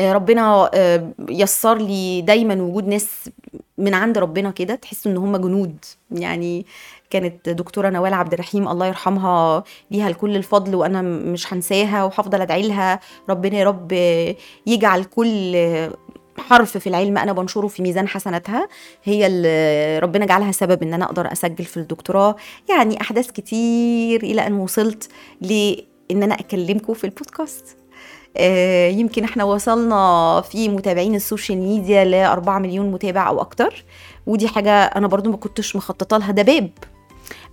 ربنا 0.00 0.70
آه، 0.74 1.12
يسر 1.28 1.78
لي 1.78 2.20
دايما 2.22 2.62
وجود 2.62 2.88
ناس 2.88 3.30
من 3.78 3.94
عند 3.94 4.18
ربنا 4.18 4.50
كده 4.50 4.74
تحس 4.74 5.06
إن 5.06 5.16
هم 5.16 5.36
جنود. 5.36 5.76
يعني 6.10 6.66
كانت 7.10 7.48
دكتورة 7.48 7.90
نوال 7.90 8.14
عبد 8.14 8.32
الرحيم 8.32 8.68
الله 8.68 8.86
يرحمها 8.86 9.64
ليها 9.90 10.08
الكل 10.08 10.36
الفضل 10.36 10.74
وأنا 10.74 11.02
مش 11.02 11.52
هنساها 11.52 12.04
وهفضل 12.04 12.40
أدعي 12.40 12.68
لها. 12.68 13.00
ربنا 13.28 13.58
يا 13.58 13.64
رب 13.64 13.92
يجعل 14.66 15.04
كل 15.04 15.56
حرف 16.38 16.76
في 16.76 16.86
العلم 16.86 17.18
أنا 17.18 17.32
بنشره 17.32 17.66
في 17.66 17.82
ميزان 17.82 18.08
حسناتها. 18.08 18.68
هي 19.04 19.26
اللي 19.26 19.98
ربنا 19.98 20.26
جعلها 20.26 20.52
سبب 20.52 20.82
إن 20.82 20.94
أنا 20.94 21.04
أقدر 21.04 21.32
أسجل 21.32 21.64
في 21.64 21.76
الدكتوراه. 21.76 22.36
يعني 22.68 23.00
أحداث 23.00 23.30
كتير 23.30 24.22
إلى 24.22 24.46
أن 24.46 24.52
وصلت 24.52 25.08
لإن 25.40 26.22
أنا 26.22 26.34
أكلمكم 26.34 26.94
في 26.94 27.04
البودكاست. 27.04 27.76
آه، 27.76 27.81
يمكن 28.98 29.24
إحنا 29.24 29.44
وصلنا 29.44 30.40
في 30.50 30.68
متابعين 30.68 31.14
ال 31.14 31.20
social 31.20 31.58
media 31.58 32.04
ل 32.04 32.14
4 32.14 32.58
مليون 32.58 32.92
متابع 32.92 33.28
أو 33.28 33.40
أكتر. 33.40 33.84
ودي 34.26 34.48
حاجة 34.48 34.70
أنا 34.84 35.06
برضو 35.06 35.30
ما 35.30 35.36
كنتش 35.36 35.76
مخططة 35.76 36.16
لها. 36.16 36.32
ده 36.32 36.42
باب. 36.42 36.70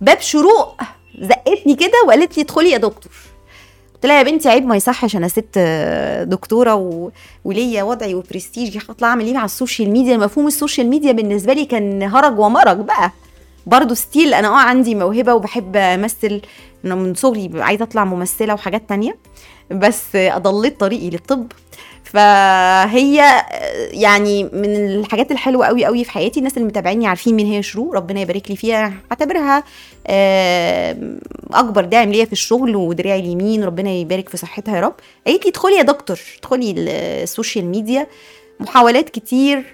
باب 0.00 0.20
شروق. 0.20 0.80
زقتني 1.20 1.74
كده 1.74 1.92
وقالت 2.06 2.36
لي 2.36 2.42
ادخلي 2.42 2.70
يا 2.70 2.78
دكتور. 2.78 3.12
قلت 3.94 4.06
لها 4.06 4.18
يا 4.18 4.22
بنتي 4.22 4.48
عيب 4.48 4.66
ما 4.66 4.76
يصحش 4.76 5.16
أنا 5.16 5.28
ست 5.28 5.48
آه، 5.56 6.24
دكتورة 6.24 6.74
و... 6.74 7.10
وليا 7.44 7.82
وضعي 7.82 8.14
وبرستيجي. 8.14 8.78
هطلع 8.78 9.08
أعمل 9.08 9.26
إيه 9.26 9.34
مع 9.34 9.44
ال 9.44 9.51
social 9.51 9.90
media؟ 9.90 10.16
مفهوم 10.16 10.46
ال 10.46 10.52
social 10.52 10.86
media 10.86 11.12
بالنسبة 11.12 11.52
لي 11.52 11.64
كان 11.64 12.02
هرج 12.02 12.38
ومرج 12.38 12.76
بقى. 12.76 13.12
برضه 13.66 13.94
still 13.94 14.34
أنا 14.34 14.48
آه 14.48 14.56
عندي 14.60 14.94
موهبة 14.94 15.34
وبحب 15.34 15.76
أمثل 15.76 16.40
أنا 16.84 16.94
من 16.94 17.14
صغري 17.14 17.50
عايزة 17.54 17.82
أطلع 17.82 18.04
ممثلة 18.04 18.54
وحاجات 18.54 18.88
تانية. 18.88 19.16
بس 19.70 20.16
أضليت 20.16 20.80
طريقي 20.80 21.10
للطب. 21.10 21.46
فهي 22.04 23.44
يعني 23.92 24.44
من 24.44 24.76
الحاجات 24.76 25.30
الحلوة 25.30 25.66
قوي 25.66 25.84
قوي 25.84 26.04
في 26.04 26.10
حياتي 26.10 26.38
الناس 26.38 26.56
اللي 26.56 26.68
متابعيني 26.68 27.06
عارفين 27.06 27.34
مين 27.34 27.46
هي 27.46 27.62
شروق 27.62 27.94
ربنا 27.94 28.20
يبارك 28.20 28.50
لي 28.50 28.56
فيها. 28.56 28.92
أعتبرها 29.12 29.64
آه، 30.06 30.96
أكبر 31.52 31.84
داعم 31.84 32.12
ليا 32.12 32.24
في 32.24 32.32
الشغل 32.32 32.76
ودراعي 32.76 33.20
اليمين 33.20 33.64
ربنا 33.64 33.90
يبارك 33.90 34.28
في 34.28 34.36
صحتها 34.36 34.76
يا 34.76 34.80
رب. 34.80 34.94
قالت 35.26 35.44
لي 35.44 35.50
ادخلي 35.50 35.76
يا 35.76 35.82
دكتور 35.82 36.18
ادخلي 36.38 36.74
ال 37.22 37.28
social 37.28 37.64
media. 37.64 38.06
محاولات 38.60 39.08
كتير 39.08 39.64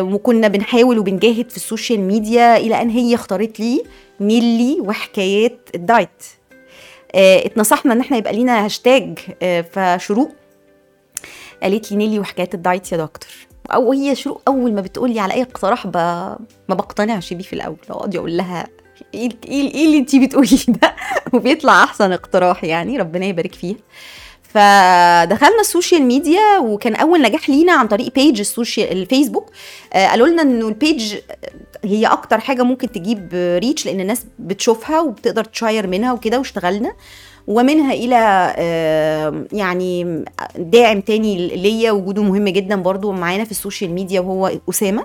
وكنا 0.00 0.48
بنحاول 0.48 0.98
وبنجاهد 0.98 1.50
في 1.50 1.56
ال 1.56 1.62
social 1.62 2.00
media 2.00 2.56
إلى 2.56 2.82
أن 2.82 2.90
هي 2.90 3.14
اختارت 3.14 3.60
لي 3.60 3.82
نيلي 4.20 4.76
وحكايات 4.80 5.58
الدايت. 5.74 6.08
اتنصحنا 7.14 7.92
إن 7.92 8.00
إحنا 8.00 8.16
يبقى 8.16 8.32
لينا 8.32 8.64
هاشتاج 8.64 9.18
آه، 9.42 9.60
فشروق 9.60 10.32
قالت 11.62 11.90
لي 11.90 11.96
نيلي 11.96 12.18
وحكايات 12.18 12.54
الدايت 12.54 12.92
يا 12.92 12.96
دكتور. 12.96 13.30
أو 13.70 13.92
هي 13.92 14.14
شروق 14.14 14.42
أول 14.48 14.74
ما 14.74 14.80
بتقول 14.80 15.10
لي 15.10 15.20
على 15.20 15.34
أي 15.34 15.42
اقتراح 15.42 15.86
ب... 15.86 15.96
ما 16.68 16.74
بقتنعش 16.74 17.32
بيه 17.32 17.44
في 17.44 17.52
الأول 17.52 17.76
أقعد 17.90 18.16
أقول 18.16 18.36
لها 18.36 18.68
إيه 19.14 19.28
إيه 19.44 19.74
إيه 19.74 19.86
اللي 19.86 19.98
انت 19.98 20.16
بتقوليه 20.16 20.58
ده؟ 20.68 20.96
وبيطلع 21.32 21.84
أحسن 21.84 22.12
اقتراح 22.12 22.64
يعني 22.64 22.96
ربنا 22.98 23.26
يبارك 23.26 23.54
فيه 23.54 23.76
فدخلنا 24.54 25.60
ال 25.60 25.66
social 25.66 26.02
media 26.02 26.58
وكان 26.58 26.94
أول 26.94 27.22
نجاح 27.22 27.50
لينا 27.50 27.72
عن 27.72 27.88
طريق 27.88 28.14
page 28.14 28.40
ال 28.40 28.47
social 28.47 28.92
الفيسبوك. 28.92 29.50
آه، 29.92 30.06
قالوا 30.06 30.26
لنا 30.26 30.42
إنه 30.42 30.68
ال 30.68 30.77
page 30.77 31.14
هي 31.84 32.06
أكتر 32.06 32.40
حاجة 32.40 32.62
ممكن 32.62 32.92
تجيب 32.92 33.28
reach 33.34 33.86
لأن 33.86 34.00
الناس 34.00 34.24
بتشوفها 34.38 35.00
وبتقدر 35.00 35.44
ت 35.44 35.51
share 35.51 35.86
منها 35.86 36.12
وكده 36.12 36.38
واشتغلنا. 36.38 36.92
ومنها 37.46 37.92
إلى 37.92 38.54
آه، 38.56 39.44
يعني 39.52 40.24
داعم 40.56 41.00
تاني 41.00 41.56
ليا 41.56 41.90
وجوده 41.92 42.22
مهم 42.22 42.48
جدا 42.48 42.76
برضو 42.76 43.12
معانا 43.12 43.44
في 43.44 43.50
ال 43.50 43.56
social 43.56 43.90
media 43.90 44.20
وهو 44.20 44.52
أسامة 44.70 45.04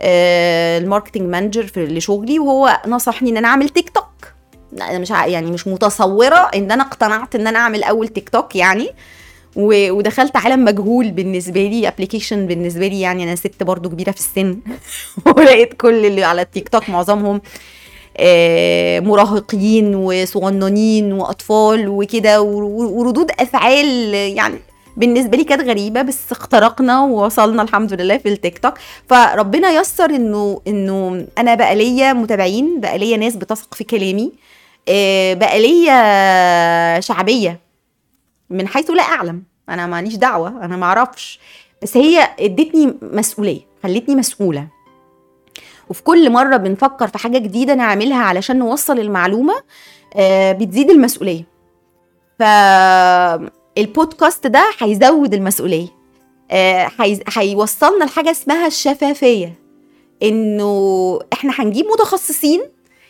آه، 0.00 0.78
ال 0.78 0.82
marketing 0.82 1.22
manager 1.22 1.66
في 1.66 1.86
لشغلي 1.86 2.38
وهو 2.38 2.80
نصحني 2.86 3.30
إن 3.30 3.36
أنا 3.36 3.48
أعمل 3.48 3.68
تيك 3.68 3.90
توك 3.90 4.07
أنا 4.72 4.98
مش 4.98 5.10
يعني 5.10 5.50
مش 5.50 5.66
متصوره 5.66 6.50
ان 6.54 6.70
أنا 6.70 6.82
اقتنعت 6.82 7.34
ان 7.34 7.46
أنا 7.46 7.58
اعمل 7.58 7.82
اول 7.82 8.08
تيك 8.08 8.28
توك 8.28 8.56
يعني 8.56 8.90
ودخلت 9.56 10.36
عالم 10.36 10.64
مجهول 10.64 11.10
بالنسبة 11.10 11.66
لي 11.66 11.88
application 11.88 12.46
بالنسبة 12.46 12.86
لي 12.86 13.00
يعني 13.00 13.24
أنا 13.24 13.34
ست 13.34 13.62
برضو 13.62 13.88
كبيرة 13.88 14.10
في 14.10 14.18
السن 14.18 14.58
ولقيت 15.36 15.74
كل 15.74 16.06
اللي 16.06 16.24
على 16.24 16.42
التيك 16.42 16.68
توك 16.68 16.88
معظمهم 16.88 17.40
آه، 18.16 19.00
مراهقين 19.00 19.94
وصغننين 19.94 21.12
وأطفال 21.12 21.88
وكده 21.88 22.42
وردود 22.42 23.30
أفعال 23.40 24.14
يعني 24.14 24.58
بالنسبة 24.96 25.36
لي 25.36 25.44
كانت 25.44 25.62
غريبة 25.62 26.02
بس 26.02 26.32
اخترقنا 26.32 27.00
ووصلنا 27.00 27.62
الحمد 27.62 27.92
لله 27.92 28.18
في 28.18 28.28
التيك 28.28 28.58
توك. 28.58 28.74
فربنا 29.08 29.70
يسر 29.70 30.10
إنه 30.10 30.60
إنه 30.66 31.26
أنا 31.38 31.54
بقى 31.54 31.74
ليا 31.76 32.12
متابعين 32.12 32.80
بقى 32.80 32.98
ليا 32.98 33.16
ناس 33.16 33.36
بتثق 33.36 33.74
في 33.74 33.84
كلامي 33.84 34.32
آه، 34.88 35.34
بقى 35.34 35.60
ليا 35.60 37.00
شعبية. 37.00 37.60
من 38.50 38.68
حيث 38.68 38.90
لا 38.90 39.02
أعلم. 39.02 39.42
أنا 39.68 39.86
ماليش 39.86 40.14
دعوة 40.16 40.48
أنا 40.64 40.76
ما 40.76 40.86
أعرفش. 40.86 41.40
بس 41.82 41.96
هي 41.96 42.28
ادتني 42.40 42.94
مسؤولية 43.02 43.60
خلتني 43.82 44.14
مسؤولة. 44.14 44.68
وفي 45.88 46.02
كل 46.02 46.30
مرة 46.30 46.56
بنفكر 46.56 47.08
في 47.08 47.18
حاجة 47.18 47.38
جديدة 47.38 47.74
نعملها 47.74 48.22
علشان 48.22 48.58
نوصل 48.58 48.98
المعلومة 48.98 49.54
آه، 50.16 50.52
بتزيد 50.52 50.90
المسؤولية. 50.90 51.44
فالبودكاست 53.76 54.46
ده 54.46 54.70
هيزود 54.78 55.34
المسؤولية. 55.34 55.88
آه، 56.50 56.90
هيوصلنا 57.36 58.04
لحاجة 58.04 58.30
اسمها 58.30 58.66
الشفافية. 58.66 59.54
إنه 60.22 61.18
إحنا 61.32 61.52
هنجيب 61.58 61.86
متخصصين 61.86 62.60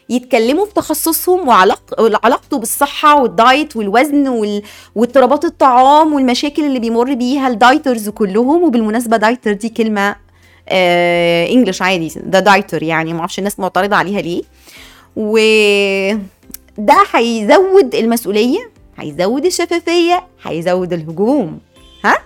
يتكلموا 0.08 0.66
في 0.66 0.74
تخصصهم 0.74 1.48
وعلاق- 1.48 2.00
وعلاقته 2.00 2.58
بالصحة 2.58 3.22
والدايت 3.22 3.76
والوزن 3.76 4.28
وال... 4.28 4.62
واضطرابات 4.94 5.44
الطعام 5.44 6.12
والمشاكل 6.14 6.64
اللي 6.64 6.78
بيمر 6.78 7.14
بيها 7.14 7.48
ال 7.48 7.56
dieters 7.56 8.08
كلهم. 8.08 8.62
وبالمناسبة 8.62 9.16
dieter 9.16 9.52
دي 9.52 9.68
كلمة 9.68 10.16
آه 10.68 11.46
English 11.48 11.82
عادي 11.82 12.12
ده 12.16 12.40
dieter 12.40 12.82
يعني 12.82 13.12
ما 13.12 13.20
الناس 13.38 13.60
معترضة 13.60 13.96
عليها 13.96 14.20
ليه. 14.20 14.42
وده 15.16 16.18
هيزود 17.14 17.94
المسؤولية 17.94 18.70
هيزود 18.98 19.44
الشفافية 19.46 20.24
هيزود 20.42 20.92
الهجوم. 20.92 21.58
ها؟ 22.04 22.18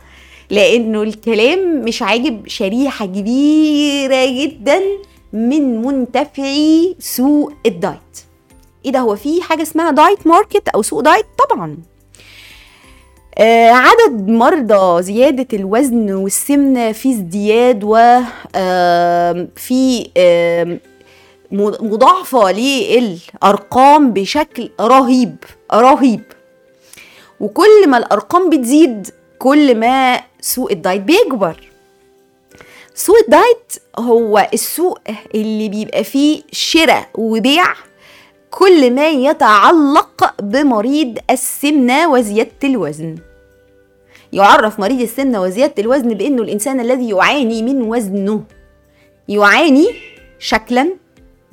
لأنه 0.50 1.02
الكلام 1.02 1.84
مش 1.84 2.02
عاجب 2.02 2.48
شريحة 2.48 3.06
كبيرة 3.06 4.26
جدا. 4.44 4.80
من 5.32 5.82
منتفعي 5.82 6.96
سوق 6.98 7.52
الدايت. 7.66 8.18
إيه 8.84 8.92
ده؟ 8.92 8.98
هو 8.98 9.16
في 9.16 9.42
حاجة 9.42 9.62
اسمها 9.62 9.90
diet 9.90 10.26
market 10.26 10.68
أو 10.68 10.82
سوق 10.82 11.00
دايت؟ 11.00 11.26
طبعا. 11.50 11.78
آه 13.38 13.70
عدد 13.70 14.28
مرضى 14.28 15.02
زيادة 15.02 15.46
الوزن 15.52 16.12
والسمنة 16.12 16.92
في 16.92 17.10
ازدياد 17.10 17.80
وفي 17.84 18.40
مضاعفة 21.80 22.52
للأرقام 22.52 24.12
بشكل 24.12 24.70
رهيب 24.80 25.36
رهيب. 25.72 26.22
وكل 27.40 27.88
ما 27.88 27.98
الأرقام 27.98 28.50
بتزيد 28.50 29.08
كل 29.38 29.74
ما 29.78 30.20
سوق 30.40 30.70
الدايت 30.70 31.02
بيكبر. 31.02 31.71
سوق 32.94 33.16
الدايت 33.24 33.72
هو 33.98 34.48
السوق 34.54 34.98
اللي 35.34 35.68
بيبقى 35.68 36.04
فيه 36.04 36.42
شراء 36.52 37.08
وبيع 37.14 37.64
كل 38.50 38.90
ما 38.90 39.08
يتعلق 39.08 40.42
بمريض 40.42 41.18
السمنة 41.30 42.12
وزيادة 42.12 42.50
الوزن. 42.64 43.16
يعرف 44.32 44.80
مريض 44.80 45.00
السمنة 45.00 45.42
وزيادة 45.42 45.74
الوزن 45.78 46.14
بأنه 46.14 46.42
الإنسان 46.42 46.80
الذي 46.80 47.08
يعاني 47.08 47.62
من 47.62 47.82
وزنه. 47.82 48.44
يعاني 49.28 49.88
شكلا 50.38 50.92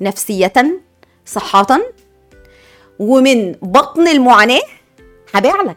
نفسية 0.00 0.80
صحة 1.26 1.80
ومن 2.98 3.52
بطن 3.52 4.08
المعاناة 4.08 4.62
هبيع 5.34 5.62
لك. 5.62 5.76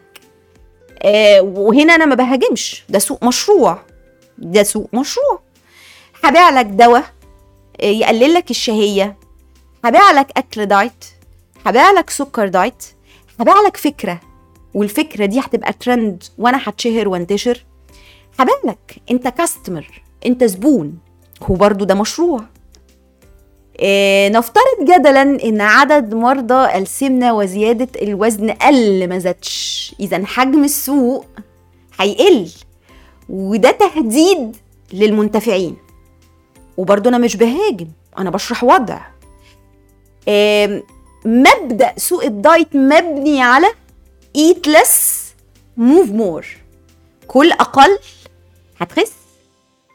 آه 1.02 1.40
وهنا 1.40 1.94
أنا 1.94 2.04
ما 2.04 2.14
بهاجمش. 2.14 2.84
ده 2.88 2.98
سوق 2.98 3.24
مشروع. 3.24 3.78
ده 4.38 4.62
سوق 4.62 4.88
مشروع. 4.92 5.43
هبيع 6.24 6.50
لك 6.50 6.66
دواء 6.66 7.04
آه، 7.80 7.84
يقلل 7.86 8.34
لك 8.34 8.50
الشهية. 8.50 9.16
هبيع 9.84 10.10
لك 10.10 10.26
أكل 10.36 10.66
دايت 10.66 11.04
هبيع 11.66 11.90
لك 11.90 12.10
سكر 12.10 12.48
دايت 12.48 12.84
هبيع 13.40 13.54
لك 13.66 13.76
فكرة. 13.76 14.20
والفكرة 14.74 15.26
دي 15.26 15.40
هتبقى 15.40 15.72
ترند 15.72 16.22
وأنا 16.38 16.60
هتشهر 16.64 17.08
وانتشر. 17.08 17.64
هبيع 18.38 18.54
لك 18.64 18.96
أنت 19.10 19.28
كاستمر 19.28 20.02
أنت 20.26 20.44
زبون 20.44 20.98
هو 21.42 21.54
برضو 21.54 21.84
ده 21.84 21.94
مشروع. 21.94 22.40
إيه 23.78 24.28
نفترض 24.28 24.80
جدلا 24.82 25.22
إن 25.22 25.60
عدد 25.60 26.14
مرضى 26.14 26.78
السمنة 26.78 27.34
وزيادة 27.34 27.88
الوزن 28.02 28.50
قل 28.50 29.08
ما 29.08 29.18
زادش. 29.18 29.94
اذا 30.00 30.26
حجم 30.26 30.64
السوق 30.64 31.26
هيقل 32.00 32.50
وده 33.28 33.70
تهديد 33.70 34.56
للمنتفعين. 34.92 35.83
وبرضه 36.76 37.10
أنا 37.10 37.18
مش 37.18 37.36
بهاجم 37.36 37.88
أنا 38.18 38.30
بشرح 38.30 38.64
وضع. 38.64 39.00
مبدأ 41.24 41.92
سوق 41.96 42.24
الدايت 42.24 42.76
مبني 42.76 43.42
على 43.42 43.66
eat 44.38 44.70
less 44.70 44.92
move 45.78 46.08
more. 46.18 46.46
كل 47.26 47.52
أقل 47.52 47.98
هتخس. 48.80 49.12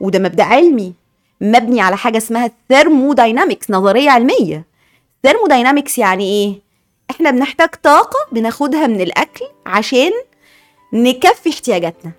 وده 0.02 0.20
مبدأ 0.20 0.44
علمي. 0.44 0.94
مبني 1.42 1.82
على 1.82 1.98
حاجة 1.98 2.18
اسمها 2.18 2.46
ال 2.46 2.54
thermodynamics 2.54 3.72
نظرية 3.72 4.10
علمية. 4.10 4.66
thermodynamics 5.24 5.98
يعني 5.98 6.24
إيه؟ 6.24 6.62
إحنا 7.12 7.32
بنحتاج 7.32 7.70
طاقة 7.84 8.18
بناخدها 8.32 8.88
من 8.88 9.02
الأكل 9.02 9.46
عشان 9.66 10.12
نكفي 10.94 11.50
احتياجاتنا. 11.50 12.12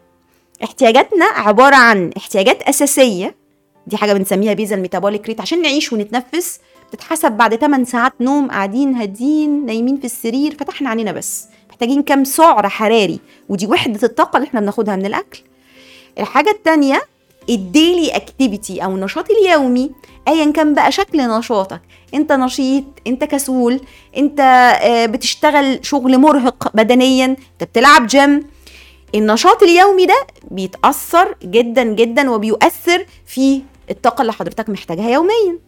احتياجاتنا 0.64 1.24
عبارة 1.24 1.76
عن 1.76 2.10
احتياجات 2.16 2.62
أساسية 2.62 3.34
دي 3.90 3.96
حاجة 3.96 4.12
بنسميها 4.12 4.52
basal 4.52 4.80
metabolic 4.80 5.26
rate 5.26 5.40
عشان 5.40 5.62
نعيش 5.62 5.92
ونتنفس. 5.92 6.60
بتتحسب 6.92 7.32
بعد 7.32 7.56
8 7.56 7.84
ساعات 7.84 8.12
نوم 8.20 8.50
قاعدين 8.50 8.94
هادين 8.94 9.66
نايمين 9.66 9.96
في 9.96 10.04
السرير 10.04 10.54
فتحنا 10.60 10.88
عينينا 10.90 11.12
بس. 11.12 11.46
محتاجين 11.70 12.02
كام 12.02 12.24
سعر 12.24 12.68
حراري؟ 12.68 13.20
ودي 13.48 13.66
وحدة 13.66 14.00
الطاقة 14.02 14.36
اللي 14.36 14.48
إحنا 14.48 14.60
بناخدها 14.60 14.96
من 14.96 15.06
الأكل. 15.06 15.40
الحاجة 16.18 16.50
التانية 16.50 17.02
ال 17.50 17.60
daily 17.60 18.08
activity 18.16 18.84
أو 18.84 18.90
النشاط 18.94 19.26
اليومي. 19.30 19.90
ايا 20.28 20.50
كان 20.52 20.74
بقى 20.74 20.92
شكل 20.92 21.28
نشاطك. 21.38 21.80
أنت 22.14 22.32
نشيط 22.32 22.84
أنت 23.06 23.24
كسول 23.24 23.80
أنت 24.16 24.40
آه، 24.82 25.06
بتشتغل 25.06 25.78
شغل 25.82 26.18
مرهق 26.18 26.70
بدنيا. 26.76 27.24
أنت 27.24 27.64
بتلعب 27.64 28.06
جيم 28.06 28.44
النشاط 29.14 29.62
اليومي 29.62 30.06
ده 30.06 30.26
بيتأثر 30.50 31.34
جدا 31.42 31.82
جدا 31.82 32.30
وبيؤثر 32.30 33.06
في 33.26 33.62
الطاقة 33.90 34.22
اللي 34.22 34.32
حضرتك 34.32 34.68
محتاجها 34.68 35.10
يوميا. 35.10 35.58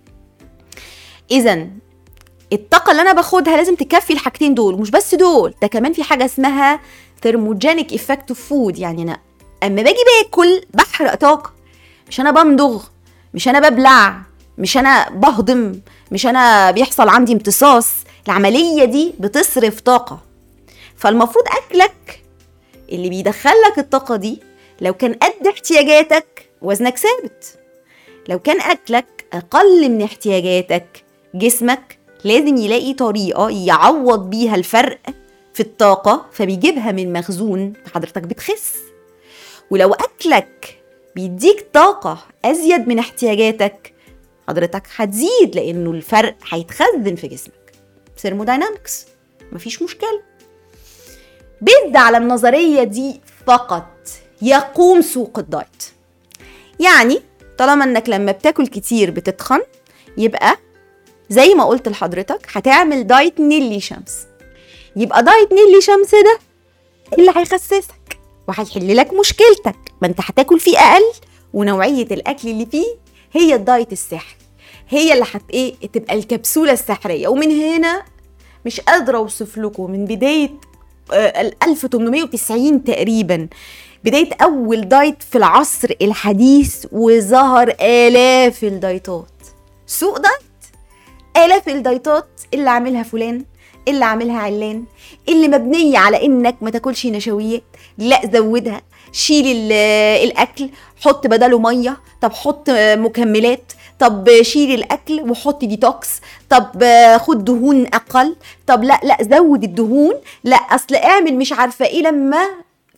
اذا 1.30 1.68
الطاقة 2.52 2.90
اللي 2.90 3.02
أنا 3.02 3.12
باخدها 3.12 3.56
لازم 3.56 3.74
تكفي 3.74 4.12
الحاجتين 4.12 4.54
دول 4.54 4.78
مش 4.80 4.90
بس 4.90 5.14
دول 5.14 5.54
ده 5.62 5.68
كمان 5.68 5.92
في 5.92 6.02
حاجة 6.02 6.24
اسمها 6.24 6.80
thermogenic 7.22 7.92
effect 7.92 8.28
of 8.28 8.40
food 8.48 8.78
يعني 8.78 9.02
أنا 9.02 9.20
أما 9.62 9.82
باجي 9.82 9.98
باكل 10.22 10.62
بحرق 10.74 11.14
طاقة 11.14 11.52
مش 12.08 12.20
أنا 12.20 12.30
بمضغ 12.30 12.84
مش 13.34 13.48
أنا 13.48 13.68
ببلع 13.68 14.22
مش 14.58 14.76
أنا 14.76 15.10
بهضم 15.10 15.80
مش 16.12 16.26
أنا 16.26 16.70
بيحصل 16.70 17.08
عندي 17.08 17.32
امتصاص. 17.32 17.90
العملية 18.26 18.84
دي 18.84 19.14
بتصرف 19.20 19.80
طاقة. 19.80 20.20
فالمفروض 20.96 21.44
أكلك 21.48 22.22
اللي 22.92 23.08
بيدخلك 23.08 23.78
الطاقة 23.78 24.16
دي 24.16 24.42
لو 24.80 24.94
كان 24.94 25.14
قد 25.14 25.46
احتياجاتك 25.46 26.50
وزنك 26.62 26.98
ثابت. 26.98 27.58
لو 28.28 28.38
كان 28.38 28.60
أكلك 28.60 29.24
أقل 29.32 29.90
من 29.90 30.02
احتياجاتك 30.02 31.04
جسمك 31.34 31.98
لازم 32.24 32.56
يلاقي 32.56 32.94
طريقة 32.94 33.50
يعوض 33.50 34.30
بيها 34.30 34.54
الفرق 34.54 34.98
في 35.54 35.60
الطاقة 35.60 36.26
فبيجيبها 36.32 36.92
من 36.92 37.12
مخزون 37.12 37.72
فحضرتك 37.86 38.22
بتخس. 38.22 38.76
ولو 39.70 39.92
أكلك 39.94 40.82
بيديك 41.14 41.66
طاقة 41.72 42.18
أزيد 42.44 42.88
من 42.88 42.98
احتياجاتك 42.98 43.92
حضرتك 44.48 44.82
هتزيد 44.96 45.54
لأنه 45.54 45.90
الفرق 45.90 46.36
هيتخزن 46.48 47.14
في 47.14 47.28
جسمك. 47.28 47.72
thermodynamics 48.18 49.06
مفيش 49.52 49.82
مشكلة. 49.82 50.22
based 51.60 51.96
على 51.96 52.16
النظرية 52.16 52.82
دي 52.82 53.20
فقط 53.46 54.08
يقوم 54.42 55.00
سوق 55.02 55.38
الدايت. 55.38 55.84
يعني 56.80 57.20
طالما 57.58 57.84
إنك 57.84 58.08
لما 58.08 58.32
بتاكل 58.32 58.66
كتير 58.66 59.10
بتتخن 59.10 59.60
يبقى 60.18 60.56
زي 61.30 61.54
ما 61.54 61.64
قلت 61.64 61.88
لحضرتك 61.88 62.46
هتعمل 62.52 63.06
دايت 63.06 63.40
نيلي 63.40 63.80
شمس. 63.80 64.26
يبقى 64.96 65.22
دايت 65.24 65.52
نيلي 65.52 65.80
شمس 65.80 66.10
ده 66.14 66.38
اللي 67.18 67.32
هيخسسك 67.36 68.18
وهيحل 68.48 68.96
لك 68.96 69.14
مشكلتك. 69.14 69.76
ما 70.02 70.08
أنت 70.08 70.20
هتاكل 70.20 70.60
فيه 70.60 70.78
أقل 70.78 71.12
ونوعية 71.52 72.02
الأكل 72.10 72.48
اللي 72.48 72.66
فيه 72.66 72.86
هي 73.32 73.54
الدايت 73.54 73.92
السحري. 73.92 74.36
هي 74.88 75.12
اللي 75.12 75.24
هت 75.32 75.42
إيه 75.52 75.74
تبقى 75.92 76.14
الكبسولة 76.14 76.72
السحرية. 76.72 77.28
ومن 77.28 77.50
هنا 77.50 78.02
مش 78.66 78.80
قادرة 78.80 79.18
أوصف 79.18 79.58
لكم 79.58 79.90
من 79.90 80.04
بداية 80.04 80.50
آه، 81.12 81.40
ال 81.40 81.54
1890 81.62 82.84
تقريبا 82.84 83.48
بداية 84.04 84.28
أول 84.42 84.80
دايت 84.88 85.22
في 85.22 85.38
العصر 85.38 85.88
الحديث 86.02 86.86
وظهر 86.92 87.74
آلاف 87.80 88.64
الدايتات. 88.64 89.26
سوق 89.86 90.18
دايت؟ 90.18 90.42
آلاف 91.46 91.68
الدايتات 91.68 92.26
اللي 92.54 92.70
عاملها 92.70 93.02
فلان 93.02 93.44
اللي 93.88 94.04
عاملها 94.04 94.38
علان 94.38 94.84
اللي 95.28 95.48
مبنية 95.48 95.98
على 95.98 96.24
إنك 96.26 96.56
ما 96.60 96.70
تاكلش 96.70 97.06
نشويات. 97.06 97.62
لا 97.98 98.20
زودها. 98.32 98.82
شيل 99.12 99.46
ال- 99.46 99.72
الأكل 100.28 100.68
حط 101.04 101.26
بداله 101.26 101.58
مية. 101.58 101.96
طب 102.20 102.32
حط 102.32 102.70
مكملات. 102.70 103.72
طب 103.98 104.28
شيل 104.42 104.74
الأكل 104.74 105.30
وحط 105.30 105.64
ديتوكس 105.64 106.08
طب 106.50 106.84
خد 107.16 107.44
دهون 107.44 107.86
أقل. 107.86 108.36
طب 108.66 108.84
لا 108.84 109.00
لا 109.02 109.16
زود 109.20 109.64
الدهون. 109.64 110.14
لا 110.44 110.56
أصل 110.56 110.94
اعمل 110.94 111.34
مش 111.36 111.52
عارفة 111.52 111.84
إيه 111.86 112.02
لما 112.02 112.42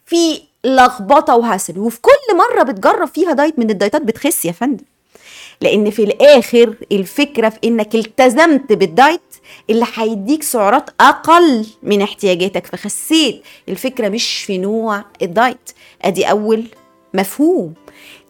في 0.06 0.40
لخبطة 0.64 1.36
و 1.36 1.42
hassle 1.42 1.78
وفي 1.78 2.00
كل 2.00 2.36
مرة 2.36 2.62
بتجرب 2.62 3.08
فيها 3.08 3.32
دايت 3.32 3.58
من 3.58 3.70
الدايتات 3.70 4.02
بتخس 4.02 4.44
يا 4.44 4.52
فندم. 4.52 4.84
لأن 5.60 5.90
في 5.90 6.04
الآخر 6.04 6.74
الفكرة 6.92 7.48
في 7.48 7.58
إنك 7.64 7.94
التزمت 7.94 8.72
بالدايت 8.72 9.20
اللي 9.70 9.86
هيديك 9.94 10.42
سعرات 10.42 10.90
أقل 11.00 11.66
من 11.82 12.02
احتياجاتك. 12.02 12.66
فخسيت. 12.66 13.42
الفكرة 13.68 14.08
مش 14.08 14.38
في 14.38 14.58
نوع 14.58 15.04
الدايت. 15.22 15.70
أدي 16.02 16.30
أول 16.30 16.64
مفهوم. 17.14 17.74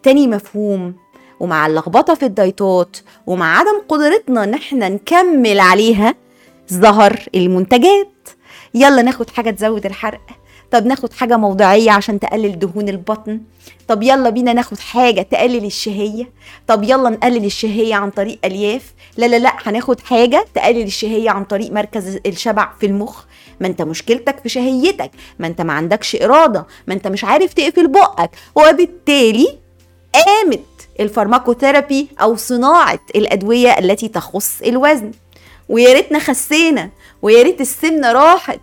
تاني 0.03 0.27
مفهوم 0.27 0.95
ومع 1.39 1.67
اللخبطة 1.67 2.13
في 2.13 2.25
الدايتات 2.25 2.97
ومع 3.27 3.59
عدم 3.59 3.81
قدرتنا 3.89 4.43
إن 4.43 4.53
إحنا 4.53 4.89
نكمل 4.89 5.59
عليها 5.59 6.15
ظهر 6.73 7.19
المنتجات. 7.35 8.29
يلا 8.73 9.01
ناخد 9.01 9.29
حاجة 9.29 9.49
تزود 9.49 9.85
الحرق. 9.85 10.21
طب 10.75 10.85
ناخد 10.85 11.13
حاجة 11.13 11.37
موضعية 11.37 11.91
عشان 11.91 12.19
تقلل 12.19 12.59
دهون 12.59 12.89
البطن؟ 12.89 13.41
طب 13.87 14.03
يلا 14.03 14.29
بينا 14.29 14.53
ناخد 14.53 14.79
حاجة 14.79 15.21
تقلل 15.21 15.65
الشهية؟ 15.65 16.29
طب 16.67 16.83
يلا 16.83 17.09
نقلل 17.09 17.45
الشهية 17.45 17.95
عن 17.95 18.09
طريق 18.09 18.39
ألياف؟ 18.45 18.93
لا 19.17 19.25
لا 19.25 19.35
لا 19.39 19.53
هناخد 19.65 19.99
حاجة 19.99 20.45
تقلل 20.55 20.81
الشهية 20.83 21.29
عن 21.29 21.43
طريق 21.43 21.71
مركز 21.71 22.19
الشبع 22.25 22.69
في 22.79 22.85
المخ. 22.85 23.23
ما 23.59 23.67
انت 23.67 23.81
مشكلتك 23.81 24.39
في 24.39 24.49
شهيتك 24.49 25.11
ما 25.39 25.47
انت 25.47 25.61
ما 25.61 25.73
عندكش 25.73 26.15
إرادة 26.15 26.65
ما 26.87 26.93
انت 26.93 27.07
مش 27.07 27.23
عارف 27.23 27.53
تقفل 27.53 27.87
بقك. 27.87 28.31
وبالتالي 28.55 29.47
قامت 30.13 30.65
الفارماكوثيرابي 30.99 32.07
أو 32.21 32.35
صناعة 32.35 32.99
الأدوية 33.15 33.79
التي 33.79 34.07
تخص 34.07 34.61
الوزن. 34.61 35.11
ويا 35.69 35.93
ريتنا 35.93 36.19
خسينا 36.19 36.89
ويا 37.21 37.43
ريت 37.43 37.61
السمنة 37.61 38.11
راحت. 38.11 38.61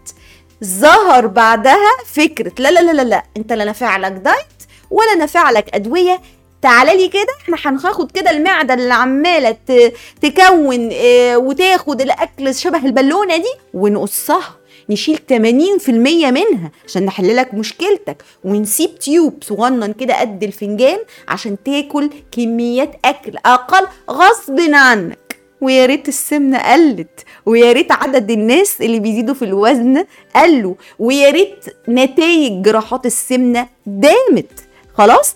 ظهر 0.65 1.27
بعدها 1.27 1.91
فكرة 2.13 2.53
لا 2.59 2.71
لا 2.71 2.81
لا 2.81 2.93
لا 2.93 3.03
لا 3.03 3.23
انت 3.37 3.53
لا 3.53 3.65
نافع 3.65 3.97
لك 3.97 4.13
دايت 4.13 4.47
ولا 4.91 5.15
نافع 5.15 5.51
لك 5.51 5.75
أدوية. 5.75 6.21
تعالى 6.63 6.97
لي 6.97 7.09
كده 7.09 7.27
إحنا 7.43 7.57
هناخد 7.73 8.11
كده 8.13 8.31
المعدة 8.31 8.75
اللي 8.75 8.95
عمالة 8.95 9.51
ت- 9.51 9.93
تكون 10.23 10.91
آه 10.93 11.37
وتاخد 11.39 12.01
الأكل 12.01 12.55
شبه 12.55 12.87
البالونة 12.87 13.37
دي 13.37 13.53
ونقصها. 13.75 14.55
نشيل 14.91 15.19
80% 15.29 15.91
منها 16.31 16.71
عشان 16.89 17.05
نحل 17.05 17.37
لك 17.37 17.55
مشكلتك. 17.55 18.23
ونسيب 18.45 18.99
tube 18.99 19.39
صغنن 19.43 19.93
كده 19.93 20.21
قد 20.21 20.43
الفنجان 20.43 20.99
عشان 21.29 21.57
تاكل 21.65 22.11
كميات 22.33 22.91
أكل 23.05 23.37
أقل 23.47 23.87
غصب 24.11 24.61
عنك. 24.73 25.19
ويا 25.63 25.87
ريت 25.87 26.09
السمنة 26.09 26.59
قلت 26.73 27.25
ويا 27.47 27.73
ريت 27.73 27.93
عدد 27.93 28.31
الناس 28.31 28.81
اللي 28.81 29.01
بيزيدوا 29.01 29.35
في 29.35 29.45
الوزن 29.45 30.05
قلوا 30.37 30.75
ويا 30.99 31.31
ريت 31.31 31.65
نتائج 31.89 32.63
جراحات 32.63 33.07
السمنة 33.07 33.69
دامت. 33.87 34.61
خلاص؟ 34.95 35.35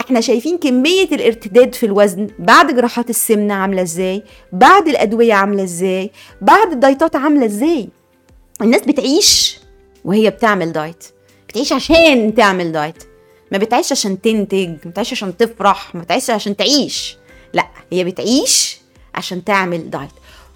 إحنا 0.00 0.20
شايفين 0.20 0.58
كمية 0.58 1.08
الارتداد 1.12 1.74
في 1.74 1.86
الوزن 1.86 2.26
بعد 2.38 2.74
جراحات 2.76 3.10
السمنة 3.10 3.54
عاملة 3.54 3.82
إزاي 3.82 4.22
بعد 4.52 4.88
الأدوية 4.88 5.34
عاملة 5.34 5.62
إزاي 5.62 6.10
بعد 6.40 6.72
الدايتات 6.72 7.16
عاملة 7.16 7.46
إزاي. 7.46 7.88
الناس 8.62 8.80
بتعيش 8.80 9.58
وهي 10.04 10.30
بتعمل 10.30 10.72
دايت 10.72 11.04
بتعيش 11.48 11.72
عشان 11.72 12.34
تعمل 12.34 12.72
دايت. 12.72 13.04
ما 13.52 13.58
بتعيش 13.58 13.92
عشان 13.92 14.20
تنتج 14.20 14.68
ما 14.68 14.90
بتعيش 14.90 15.12
عشان 15.12 15.36
تفرح 15.36 15.94
ما 15.94 16.00
بتعيش 16.02 16.30
عشان 16.30 16.56
تعيش. 16.56 17.16
لا 17.52 17.66
هي 17.92 18.04
بتعيش 18.04 18.83
عشان 19.14 19.44
تعمل 19.44 19.90
دايت. 19.90 20.10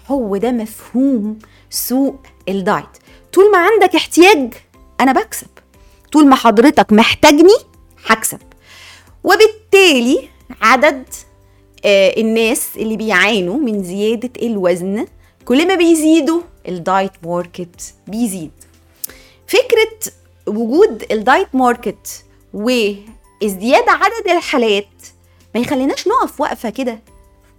هو 0.07 0.37
ده 0.37 0.51
مفهوم 0.51 1.39
سوق 1.69 2.15
الدايت. 2.49 2.85
طول 3.33 3.51
ما 3.51 3.57
عندك 3.57 3.95
احتياج 3.95 4.53
أنا 5.01 5.11
بكسب. 5.11 5.47
طول 6.11 6.27
ما 6.27 6.35
حضرتك 6.35 6.93
محتاجني 6.93 7.57
هكسب. 8.05 8.39
وبالتالي 9.23 10.29
عدد 10.61 11.03
آه 11.85 12.13
الناس 12.17 12.67
اللي 12.75 12.97
بيعانوا 12.97 13.57
من 13.57 13.83
زيادة 13.83 14.31
الوزن 14.41 15.07
كل 15.45 15.67
ما 15.67 15.75
بيزيدوا 15.75 16.41
ال 16.67 16.76
diet 16.76 17.11
market 17.23 17.93
بيزيد. 18.07 18.51
فكرة 19.47 20.13
وجود 20.47 21.05
ال 21.11 21.20
diet 21.20 21.55
market 21.55 22.23
وازدياد 22.53 23.89
عدد 23.89 24.27
الحالات 24.29 24.87
ما 25.55 25.61
يخليناش 25.61 26.07
نقف 26.07 26.41
وقفة 26.41 26.69
كده 26.69 26.99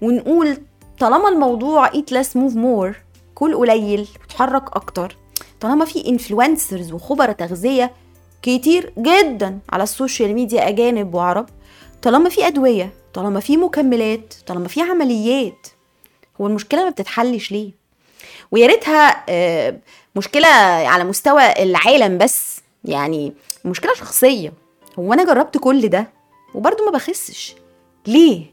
ونقول 0.03 0.59
طالما 1.01 1.29
الموضوع 1.29 1.91
eat 1.91 2.15
less 2.15 2.27
move 2.37 2.55
more 2.55 2.95
كل 3.35 3.57
قليل 3.57 4.09
وتحرك 4.25 4.77
أكتر. 4.77 5.17
طالما 5.61 5.85
في 5.85 6.09
influencers 6.09 6.93
وخبراء 6.93 7.33
تغذية 7.33 7.93
كتير 8.43 8.93
جدا 8.99 9.59
على 9.73 9.83
ال 9.83 9.90
social 9.90 10.35
media 10.35 10.69
أجانب 10.69 11.15
وعرب 11.15 11.47
طالما 12.03 12.29
في 12.31 12.47
أدوية 12.47 12.93
طالما 13.15 13.41
في 13.41 13.57
مكملات 13.57 14.35
طالما 14.47 14.69
في 14.69 14.81
عمليات 14.81 15.67
هو 16.41 16.47
المشكلة 16.47 16.85
ما 16.85 16.91
بتتحلش 16.91 17.53
ليه؟ 17.53 17.71
ويا 18.53 18.67
ريتها 18.67 19.25
آه، 19.29 19.77
مشكلة 20.17 20.49
على 20.87 21.05
مستوى 21.05 21.63
العالم 21.63 22.19
بس 22.19 22.61
يعني 22.85 23.33
مشكلة 23.65 23.95
شخصية. 23.95 24.53
هو 24.99 25.13
أنا 25.13 25.25
جربت 25.25 25.59
كل 25.59 25.89
ده 25.89 26.09
وبرضه 26.55 26.85
ما 26.85 26.91
بخسش. 26.91 27.55
ليه؟ 28.07 28.45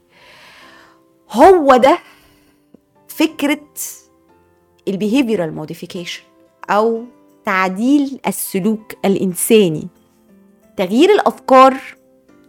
هو 1.31 1.75
ده 1.77 1.99
فكرة 3.17 3.67
ال 4.87 4.93
behavioral 4.93 5.53
modification 5.53 6.21
أو 6.69 7.03
تعديل 7.45 8.19
السلوك 8.27 8.93
الإنساني. 9.05 9.87
تغيير 10.77 11.09
الأفكار 11.09 11.77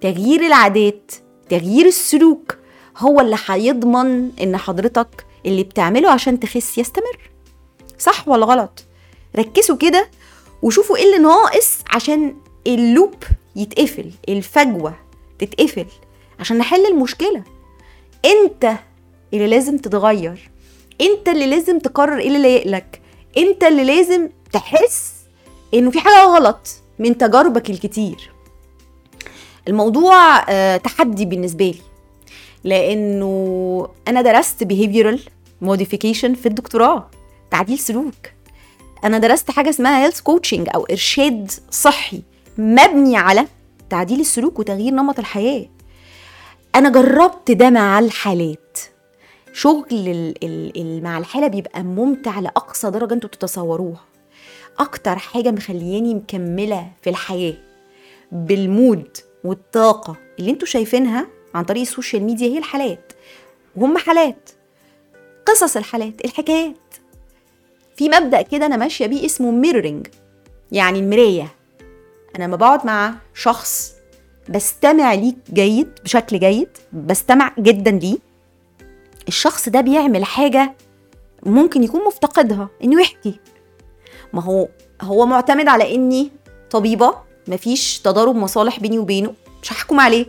تغيير 0.01 0.47
العادات 0.47 1.13
تغيير 1.49 1.87
السلوك 1.87 2.59
هو 2.99 3.21
اللي 3.21 3.37
هيضمن 3.47 4.31
إن 4.43 4.57
حضرتك 4.57 5.27
اللي 5.47 5.63
بتعمله 5.63 6.11
عشان 6.11 6.41
تخس 6.41 6.79
يستمر. 6.79 7.31
صح 7.99 8.29
ولا 8.29 8.47
غلط؟ 8.47 8.85
ركزوا 9.37 9.77
كده 9.77 10.11
وشوفوا 10.63 10.97
إيه 10.97 11.05
اللي 11.05 11.19
ناقص 11.19 11.79
عشان 11.91 12.37
اللوب 12.67 13.15
يتقفل 13.57 14.11
الفجوة 14.29 14.95
تتقفل 15.39 15.87
عشان 16.41 16.59
نحل 16.59 16.87
المشكلة. 16.87 17.43
أنت 18.25 18.73
اللي 19.35 19.47
لازم 19.47 19.79
تتغير. 19.79 20.51
انت 21.01 21.29
اللي 21.29 21.47
لازم 21.47 21.79
تقرر 21.79 22.19
إيه 22.19 22.27
اللي 22.29 22.39
لايقلك. 22.39 23.01
انت 23.37 23.65
اللي 23.65 23.85
لازم 23.85 24.29
تحس 24.53 25.13
انه 25.75 25.91
في 25.91 26.01
حاجة 26.01 26.25
غلط 26.25 26.69
من 26.99 27.19
تجاربك 27.19 27.71
الكتير. 27.71 28.31
الموضوع 29.69 30.45
آه، 30.49 30.77
تحدي 30.77 31.25
بالنسبة 31.25 31.65
لي. 31.65 31.81
لأنه 32.65 33.89
أنا 34.09 34.23
درست 34.23 34.65
behavioral 34.65 35.19
modification 35.65 36.35
في 36.37 36.47
الدكتوراه 36.47 37.11
تعديل 37.51 37.79
سلوك. 37.79 38.15
أنا 39.05 39.19
درست 39.19 39.51
حاجة 39.51 39.71
اسمها 39.71 40.05
health 40.05 40.21
coaching 40.21 40.69
أو 40.75 40.85
إرشاد 40.85 41.51
صحي 41.71 42.23
مبني 42.59 43.17
على 43.17 43.47
تعديل 43.91 44.21
السلوك 44.21 44.59
وتغيير 44.59 44.95
نمط 44.95 45.19
الحياة. 45.19 45.67
أنا 46.75 46.89
جربت 46.91 47.51
ده 47.51 47.71
مع 47.71 47.99
الحالات. 47.99 48.79
شغل 49.59 50.35
مع 51.03 51.19
الحالة 51.19 51.47
بيبقى 51.47 51.83
ممتع 51.83 52.41
لأقصى 52.41 52.91
درجة 52.91 53.15
أنتوا 53.15 53.31
تتصوروها 53.31 54.05
أكتر 54.79 55.19
حاجة 55.19 55.51
مخلياني 55.51 56.15
مكملة 56.15 56.91
في 57.03 57.11
الحياة 57.11 57.55
بال 58.33 58.61
mood 58.61 59.17
والطاقة 59.45 60.17
اللي 60.39 60.51
أنتوا 60.51 60.67
شايفينها 60.67 61.27
عن 61.55 61.65
طريق 61.65 61.81
ال 61.81 61.87
social 61.87 62.23
media 62.23 62.47
هي 62.49 62.59
الحالات. 62.59 63.13
وهم 63.77 63.99
حالات 63.99 64.51
قصص 65.47 65.77
الحالات 65.77 66.25
الحكايات. 66.25 66.95
في 67.97 68.09
مبدأ 68.09 68.43
كده 68.43 68.67
أنا 68.67 68.77
ماشية 68.77 69.07
بيه 69.07 69.27
اسمه 69.27 69.51
mirroring 69.51 70.07
يعني 70.73 70.99
المراية. 70.99 71.55
أنا 72.37 72.45
لما 72.45 72.57
بقعد 72.57 72.87
مع 72.87 73.15
شخص 73.35 73.93
بستمع 74.49 75.15
ليه 75.15 75.35
جيد 75.53 75.89
بشكل 76.05 76.39
جيد 76.39 76.69
بستمع 76.93 77.53
جدا 77.59 77.91
ليه. 77.91 78.28
الشخص 79.29 79.69
ده 79.69 79.81
بيعمل 79.81 80.25
حاجة 80.25 80.75
ممكن 81.47 81.85
يكون 81.85 82.05
مفتقدها 82.05 82.69
إنه 82.85 83.01
يحكي. 83.01 83.41
ما 84.33 84.43
هو 84.43 84.69
هو 85.03 85.27
معتمد 85.27 85.69
على 85.69 85.95
إني 85.95 86.31
طبيبة 86.71 87.15
مفيش 87.49 87.99
تضارب 87.99 88.37
مصالح 88.37 88.81
بيني 88.81 88.99
وبينه 88.99 89.35
مش 89.63 89.73
هحكم 89.73 90.01
عليه. 90.01 90.27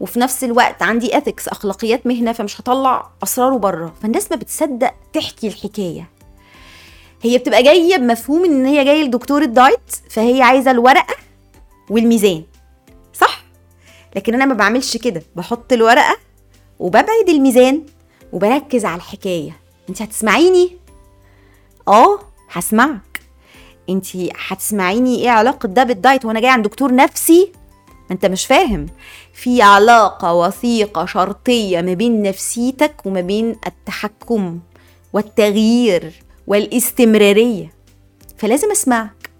وفي 0.00 0.20
نفس 0.20 0.44
الوقت 0.44 0.82
عندي 0.82 1.18
اثكس 1.18 1.48
أخلاقيات 1.48 2.06
مهنة 2.06 2.32
فمش 2.32 2.60
هطلع 2.60 3.10
أسراره 3.22 3.56
بره 3.56 3.94
فالناس 4.02 4.30
ما 4.30 4.36
بتصدق 4.36 4.94
تحكي 5.12 5.46
الحكاية. 5.48 6.10
هي 7.22 7.38
بتبقى 7.38 7.62
جاية 7.62 7.96
بمفهوم 7.96 8.44
إن 8.44 8.66
هي 8.66 8.84
جاية 8.84 9.02
لدكتور 9.04 9.42
الدايت 9.42 9.90
فهي 10.10 10.42
عايزة 10.42 10.70
الورقة 10.70 11.14
والميزان. 11.90 12.44
صح؟ 13.14 13.44
لكن 14.16 14.34
أنا 14.34 14.44
ما 14.44 14.54
بعملش 14.54 14.96
كده. 14.96 15.22
بحط 15.36 15.72
الورقة 15.72 16.16
وببعد 16.78 17.28
الميزان. 17.28 17.86
وبركز 18.32 18.84
على 18.84 18.96
الحكاية. 18.96 19.60
انت 19.88 20.02
هتسمعيني؟ 20.02 20.76
آه 21.88 22.18
هسمعك. 22.50 23.20
انت 23.90 24.06
هتسمعيني 24.48 25.22
إيه 25.22 25.30
علاقة 25.30 25.66
ده 25.66 25.84
بال 25.84 25.97
diet 25.97 26.24
وأنا 26.24 26.40
جاي 26.40 26.50
عند 26.50 26.64
دكتور 26.64 26.94
نفسي؟ 26.94 27.52
انت 28.10 28.26
مش 28.26 28.46
فاهم. 28.46 28.86
في 29.34 29.62
علاقة 29.62 30.34
وثيقة 30.34 31.06
شرطية 31.06 31.80
ما 31.80 31.94
بين 31.94 32.22
نفسيتك 32.22 33.06
وما 33.06 33.20
بين 33.20 33.56
التحكم 33.66 34.60
والتغيير 35.12 36.12
والاستمرارية. 36.46 37.72
فلازم 38.38 38.70
أسمعك. 38.70 39.30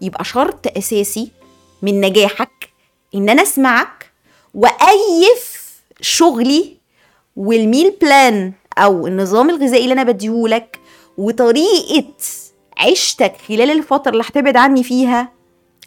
يبقى 0.00 0.24
شرط 0.24 0.76
أساسي 0.78 1.30
من 1.82 2.00
نجاحك 2.00 2.68
إن 3.14 3.28
أنا 3.28 3.42
أسمعك 3.42 4.10
وأقيف 4.54 5.66
شغلي 6.00 6.76
وال 7.36 7.55
meal 7.55 7.94
plan 8.02 8.52
أو 8.78 9.06
النظام 9.06 9.50
الغذائي 9.50 9.82
اللي 9.82 9.92
أنا 9.92 10.02
بديهولك 10.02 10.78
وطريقة 11.18 12.04
عيشتك 12.78 13.34
خلال 13.48 13.70
الفترة 13.70 14.12
اللي 14.12 14.22
هتبعد 14.26 14.56
عني 14.56 14.84
فيها 14.84 15.32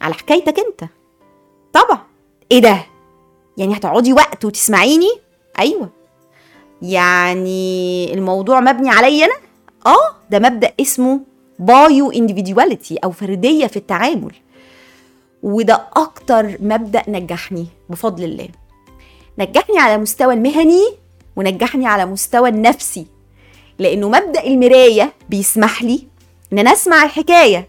على 0.02 0.14
حكايتك 0.14 0.60
أنت. 0.60 0.90
طبعا. 1.74 2.00
إيه 2.52 2.60
ده؟ 2.60 2.86
يعني 3.58 3.78
هتقعدي 3.78 4.14
وقت 4.14 4.46
وتسمعيني؟ 4.46 5.10
أيوه. 5.60 5.90
يعني 6.82 8.14
الموضوع 8.14 8.60
مبني 8.60 8.90
عليا 8.90 9.26
أنا؟ 9.26 9.36
آه. 9.86 10.16
ده 10.30 10.40
مبدأ 10.40 10.74
اسمه 10.82 11.20
bio 11.60 12.12
individuality 12.12 12.98
أو 12.98 13.12
فردية 13.12 13.68
في 13.68 13.78
التعامل. 13.78 14.34
وده 15.44 15.88
أكتر 15.96 16.58
مبدأ 16.60 17.04
نجحني 17.08 17.68
بفضل 17.90 18.24
الله. 18.24 18.50
نجحني 19.40 19.80
على 19.80 19.98
مستوى 19.98 20.34
المهني 20.34 20.84
ونجحني 21.44 21.88
على 21.88 22.06
مستوى 22.06 22.50
النفسي 22.50 23.06
لأنه 23.80 24.10
مبدأ 24.10 24.44
المراية 24.48 25.14
بيسمح 25.30 25.84
لي 25.84 26.08
إن 26.54 26.60
أنا 26.60 26.74
أسمع 26.74 27.04
الحكاية. 27.04 27.68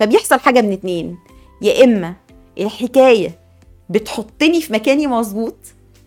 فبيحصل 0.00 0.40
حاجة 0.40 0.60
من 0.60 0.72
اتنين 0.72 1.18
يا 1.62 1.84
إما 1.84 2.14
الحكاية 2.58 3.38
بتحطني 3.90 4.60
في 4.60 4.72
مكاني 4.72 5.06
مظبوط 5.06 5.54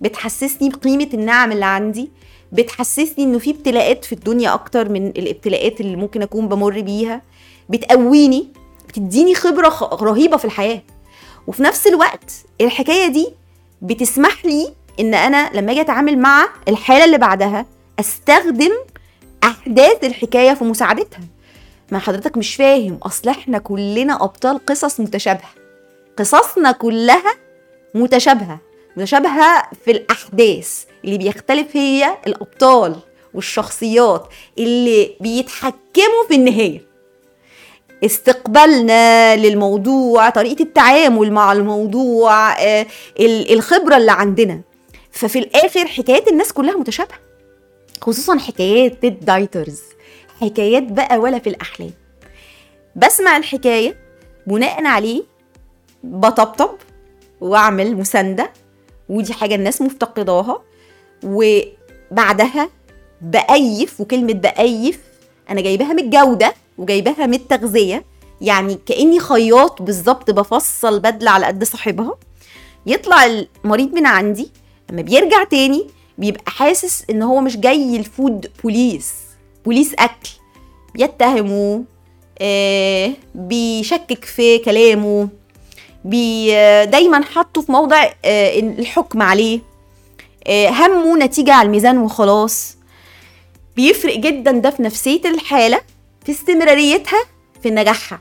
بتحسسني 0.02 0.70
بقيمة 0.70 1.10
النعم 1.14 1.52
اللي 1.52 1.66
عندي 1.66 2.12
بتحسسني 2.52 3.24
إنه 3.24 3.40
في 3.40 3.50
ابتلاءات 3.52 4.06
في 4.06 4.14
الدنيا 4.14 4.54
أكتر 4.54 4.90
من 4.90 5.08
الابتلاءات 5.08 5.82
اللي 5.82 5.96
ممكن 5.96 6.22
أكون 6.22 6.48
بمر 6.48 6.82
بيها 6.82 7.22
بتقويني 7.70 8.48
بتديني 8.90 9.36
خبرة 9.36 9.90
رهيبة 10.02 10.38
في 10.38 10.46
الحياة. 10.46 10.82
وفي 11.48 11.64
نفس 11.64 11.88
الوقت 11.88 12.32
الحكاية 12.62 13.08
دي 13.08 13.28
بتسمح 13.82 14.46
لي 14.46 14.74
إن 15.00 15.14
أنا 15.14 15.50
لما 15.54 15.72
أجي 15.72 15.82
أتعامل 15.82 16.18
مع 16.20 16.48
الحالة 16.68 17.06
اللي 17.06 17.18
بعدها 17.18 17.66
أستخدم 18.00 18.72
أحداث 19.44 20.04
الحكاية 20.04 20.54
في 20.54 20.64
مساعدتها. 20.64 21.20
ما 21.92 22.00
حضرتك 22.00 22.38
مش 22.38 22.56
فاهم 22.56 23.00
أصل 23.04 23.30
إحنا 23.30 23.58
كلنا 23.58 24.24
أبطال 24.24 24.66
قصص 24.66 25.00
متشابهة. 25.00 25.50
قصصنا 26.18 26.72
كلها 26.72 27.34
متشابهة 27.96 28.60
متشابهة 28.98 29.64
في 29.86 29.92
الأحداث. 29.92 30.84
اللي 31.06 31.18
بيختلف 31.18 31.76
هي 31.78 32.18
الأبطال 32.28 32.96
والشخصيات 33.34 34.28
اللي 34.58 35.16
بيتحكموا 35.22 36.28
في 36.28 36.36
النهاية. 36.36 36.82
استقبالنا 38.06 39.36
للموضوع 39.36 40.30
طريقة 40.30 40.62
التعامل 40.64 41.32
مع 41.32 41.52
الموضوع 41.52 42.54
آه، 42.64 42.86
الخبرة 43.20 43.98
اللي 43.98 44.12
عندنا. 44.12 44.62
ففي 45.18 45.40
الآخر 45.40 45.88
حكايات 45.88 46.28
الناس 46.28 46.54
كلها 46.54 46.78
متشابهة. 46.78 47.20
خصوصا 48.02 48.38
حكايات 48.38 49.04
الدايترز 49.04 49.82
حكايات 50.42 50.84
بقى 50.84 51.18
ولا 51.18 51.40
في 51.40 51.50
الأحلام. 51.50 51.92
بسمع 52.96 53.38
الحكاية 53.38 53.98
بناء 54.48 54.86
عليه 54.86 55.24
بطبطب 56.04 56.70
وأعمل 57.42 57.96
مساندة. 57.98 58.52
ودي 59.10 59.34
حاجة 59.34 59.56
الناس 59.56 59.82
مفتقداها. 59.82 60.62
وبعدها 61.24 62.70
بأيف 63.22 64.02
وكلمة 64.02 64.34
بأيف 64.34 65.00
أنا 65.50 65.62
جايباها 65.62 65.94
من 65.94 66.00
الجودة 66.00 66.54
وجايباها 66.78 67.26
من 67.26 67.34
التغذية. 67.34 68.04
يعني 68.42 68.80
كأني 68.86 69.20
خياط 69.20 69.82
بالظبط 69.82 70.32
بفصل 70.32 71.00
بدلة 71.00 71.32
على 71.32 71.46
قد 71.46 71.64
صاحبها. 71.64 72.18
يطلع 72.86 73.26
المريض 73.26 73.94
من 73.94 74.06
عندي 74.06 74.52
لما 74.92 75.02
بيرجع 75.02 75.44
تاني 75.44 75.88
بيبقى 76.18 76.52
حاسس 76.52 77.04
إن 77.10 77.22
هو 77.22 77.42
مش 77.42 77.58
جاي 77.58 77.98
الفود 77.98 78.52
بوليس 78.64 79.14
بوليس 79.66 79.94
أكل. 80.00 80.30
بيتهمه 80.94 81.84
آه 82.42 83.12
بيشكك 83.36 84.26
في 84.26 84.58
كلامه 84.58 85.30
بي 86.06 86.52
دايما 86.86 87.24
حطه 87.26 87.62
في 87.62 87.72
موضع 87.72 88.04
آه 88.26 88.60
الحكم 88.60 89.22
عليه. 89.22 89.60
آه 90.48 90.70
همه 90.70 91.18
نتيجة 91.18 91.54
على 91.54 91.66
الميزان 91.66 91.98
وخلاص. 91.98 92.78
بيفرق 93.76 94.18
جدا 94.18 94.52
ده 94.52 94.70
في 94.70 94.82
نفسية 94.84 95.22
الحالة 95.26 95.82
في 96.26 96.32
استمراريتها 96.32 97.20
في 97.64 97.70
نجاحها. 97.70 98.20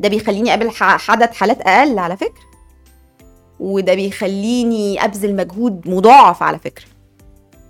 ده 0.00 0.08
بيخليني 0.08 0.50
أقابل 0.50 0.72
عدد 1.08 1.32
حالات 1.32 1.60
أقل 1.60 1.98
على 1.98 2.16
فكرة. 2.16 2.47
وده 3.60 3.94
بيخليني 3.94 5.04
أبذل 5.04 5.36
مجهود 5.36 5.88
مضاعف 5.88 6.42
على 6.42 6.58
فكرة. 6.58 6.84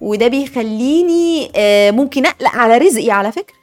وده 0.00 0.28
بيخليني 0.28 1.50
آه، 1.56 1.90
ممكن 1.90 2.26
أقلق 2.26 2.56
على 2.56 2.78
رزقي 2.78 3.10
على 3.10 3.32
فكرة. 3.32 3.56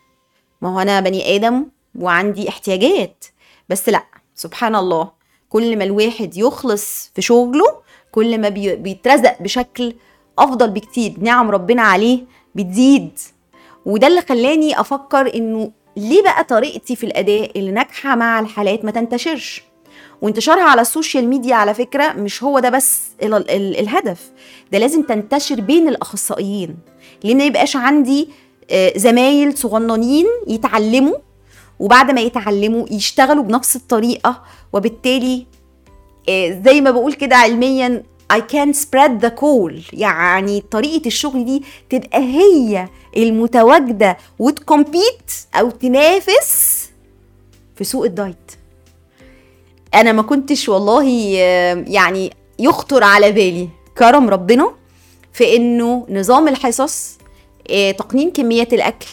ما 0.62 0.76
هو 0.76 0.80
أنا 0.80 1.00
بني 1.00 1.36
آدم 1.36 1.66
وعندي 2.00 2.50
احتياجات. 2.50 3.26
بس 3.70 3.90
لأ 3.90 4.04
سبحان 4.36 4.76
الله 4.76 5.12
كل 5.50 5.78
ما 5.78 5.84
الواحد 5.84 6.38
يخلص 6.38 7.12
في 7.16 7.22
شغله 7.22 7.66
كل 8.12 8.38
ما 8.42 8.50
بيترزق 8.50 9.42
بشكل 9.42 9.96
أفضل 10.40 10.70
بكتير. 10.70 11.14
نعم 11.20 11.52
ربنا 11.52 11.82
عليه 11.82 12.20
بتزيد. 12.56 13.20
وده 13.86 14.08
اللي 14.08 14.22
خلاني 14.22 14.80
أفكر 14.80 15.36
إنه 15.36 15.72
ليه 15.98 16.24
بقى 16.24 16.44
طريقتي 16.44 16.96
في 16.96 17.06
الأداء 17.06 17.60
اللي 17.60 17.72
ناجحة 17.72 18.16
مع 18.16 18.40
الحالات 18.40 18.86
ما 18.86 18.92
تنتشرش؟ 18.92 19.64
وانتشارها 20.22 20.64
على 20.64 20.82
ال 20.82 20.88
social 20.88 21.28
media 21.28 21.56
على 21.56 21.74
فكرة 21.74 22.14
مش 22.14 22.44
هو 22.44 22.60
ده 22.60 22.70
بس 22.70 23.02
ال 23.24 23.34
ال 23.34 23.50
ال 23.52 23.80
الهدف. 23.80 24.32
ده 24.72 24.78
لازم 24.80 25.02
تنتشر 25.02 25.62
بين 25.62 25.88
الأخصائيين. 25.88 26.78
ليه 27.24 27.36
ما 27.36 27.44
يبقاش 27.44 27.76
عندي 27.76 28.30
آه، 28.72 28.94
زمايل 28.98 29.58
صغننين 29.58 30.26
يتعلموا 30.48 31.16
وبعد 31.80 32.12
ما 32.12 32.22
يتعلموا 32.22 32.86
يشتغلوا 32.92 33.44
بنفس 33.44 33.76
الطريقة 33.76 34.44
وبالتالي 34.74 35.46
آه، 36.30 36.62
زي 36.66 36.82
ما 36.82 36.92
بقول 36.92 37.14
كده 37.14 37.36
علميا 37.36 38.04
I 38.34 38.38
can 38.38 38.74
spread 38.76 39.26
the 39.26 39.30
call 39.42 39.74
يعني 39.94 40.62
طريقة 40.72 41.08
الشغل 41.08 41.46
دي 41.46 41.64
تبقى 41.90 42.20
هي 42.20 42.88
المتواجدة 43.18 44.18
وتكمبيت 44.40 45.32
أو 45.56 45.70
تنافس 45.70 46.86
في 47.76 47.84
سوق 47.84 48.06
الدايت. 48.06 48.52
أنا 49.96 50.12
ما 50.12 50.22
كنتش 50.22 50.70
والله 50.70 51.04
يعني 51.88 52.34
يخطر 52.60 53.04
على 53.04 53.32
بالي 53.32 53.70
كرم 53.98 54.30
ربنا 54.30 54.72
في 55.34 55.56
إنه 55.56 56.06
نظام 56.10 56.48
الحصص 56.48 57.18
آه، 57.72 57.92
تقنين 57.92 58.32
كميات 58.32 58.74
الأكل 58.74 59.08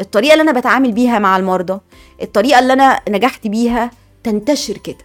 الطريقة 0.00 0.32
اللي 0.32 0.42
أنا 0.50 0.60
بتعامل 0.60 0.92
بيها 0.92 1.18
مع 1.18 1.36
المرضى 1.36 1.80
الطريقة 2.22 2.58
اللي 2.58 2.72
أنا 2.72 3.00
نجحت 3.08 3.46
بيها 3.46 3.90
تنتشر 4.24 4.76
كده. 4.78 4.98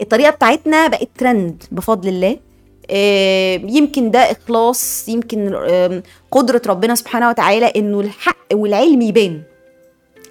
الطريقة 0.00 0.30
بتاعتنا 0.30 0.86
بقت 0.86 1.08
ترند 1.18 1.62
بفضل 1.72 2.08
الله 2.08 2.38
يمكن 3.78 4.10
ده 4.10 4.18
إخلاص 4.18 5.08
يمكن 5.08 5.54
قدرة 6.30 6.62
ربنا 6.66 6.94
سبحانه 6.94 7.28
وتعالى 7.28 7.66
إنه 7.76 8.00
الحق 8.00 8.46
والعلم 8.52 9.02
يبان 9.02 9.42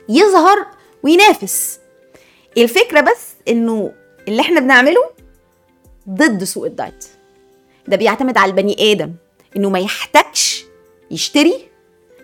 يظهر 0.09 0.57
وينافس. 1.03 1.79
الفكرة 2.57 3.01
بس 3.01 3.33
إنه 3.47 3.91
اللي 4.27 4.41
إحنا 4.41 4.59
بنعمله 4.59 5.09
ضد 6.09 6.43
سوق 6.43 6.65
الدايت. 6.65 7.05
ده 7.87 7.97
بيعتمد 7.97 8.37
على 8.37 8.49
البني 8.51 8.91
آدم 8.91 9.11
إنه 9.57 9.69
ما 9.69 9.79
يحتاجش 9.79 10.65
يشتري 11.11 11.53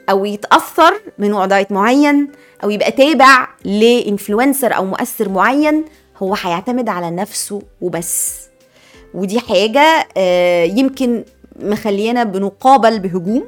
أو 0.09 0.25
يتأثر 0.25 1.01
من 1.17 1.29
نوع 1.29 1.45
دايت 1.45 1.71
معين 1.71 2.31
أو 2.63 2.69
يبقى 2.69 2.91
تابع 2.91 3.47
لإنفلونسر 3.65 4.75
أو 4.75 4.85
مؤثر 4.85 5.29
معين 5.29 5.85
هو 6.17 6.35
هيعتمد 6.35 6.89
على 6.89 7.11
نفسه 7.11 7.61
وبس. 7.81 8.39
ودي 9.13 9.39
حاجة 9.39 10.07
آه، 10.17 10.63
يمكن 10.63 11.23
مخلينا 11.59 12.23
بنقابل 12.23 12.99
بهجوم 12.99 13.43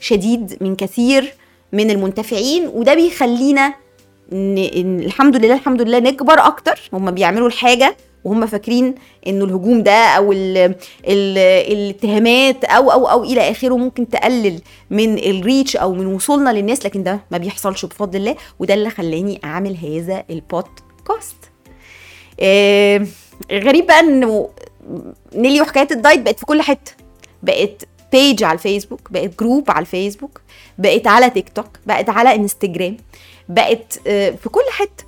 شديد 0.00 0.56
من 0.60 0.76
كثير 0.76 1.34
من 1.72 1.90
المنتفعين 1.90 2.66
وده 2.68 2.94
بيخلينا 2.94 3.74
إن 4.32 5.00
الحمد 5.00 5.36
لله 5.36 5.54
الحمد 5.54 5.82
لله 5.82 5.98
نكبر 5.98 6.34
أكتر. 6.46 6.80
هم 6.92 7.10
بيعملوا 7.10 7.46
الحاجة 7.48 7.96
وهم 8.24 8.46
فاكرين 8.46 8.94
إنه 9.26 9.44
الهجوم 9.44 9.82
ده 9.82 9.92
أو 9.92 10.32
ال 10.32 10.56
ال 11.08 11.38
الاتهامات 11.72 12.64
أو 12.64 12.90
أو 12.92 13.06
أو 13.06 13.24
إلى 13.24 13.50
آخره 13.50 13.76
ممكن 13.76 14.08
تقلل 14.08 14.60
من 14.90 15.18
ال 15.18 15.28
reach 15.28 15.76
أو 15.76 15.92
من 15.94 16.06
وصولنا 16.06 16.50
للناس 16.50 16.86
لكن 16.86 17.02
ده 17.02 17.20
ما 17.30 17.38
بيحصلش 17.38 17.84
بفضل 17.84 18.18
الله 18.18 18.36
وده 18.58 18.74
اللي 18.74 18.90
خلاني 18.90 19.40
أعمل 19.44 19.76
هذا 19.76 20.24
البودكاست. 20.30 21.36
آه 22.40 23.06
غريب 23.52 23.86
بقى 23.86 24.00
إنه 24.00 24.48
نيلي 25.34 25.60
وحكايات 25.60 25.88
ال 25.90 25.96
diet 25.96 26.20
بقت 26.20 26.38
في 26.38 26.46
كل 26.46 26.62
حتة. 26.62 26.92
بقت 27.42 27.84
page 28.12 28.44
على 28.44 28.52
الفيسبوك 28.54 29.00
بقت 29.10 29.38
group 29.40 29.70
على 29.70 29.80
الفيسبوك 29.80 30.40
بقت 30.78 31.06
على 31.06 31.30
تيك 31.30 31.48
توك 31.48 31.66
بقت 31.86 32.08
على 32.08 32.34
انستجرام 32.34 32.96
بقت 33.48 34.00
آه، 34.06 34.30
في 34.30 34.48
كل 34.48 34.62
حتة. 34.70 35.04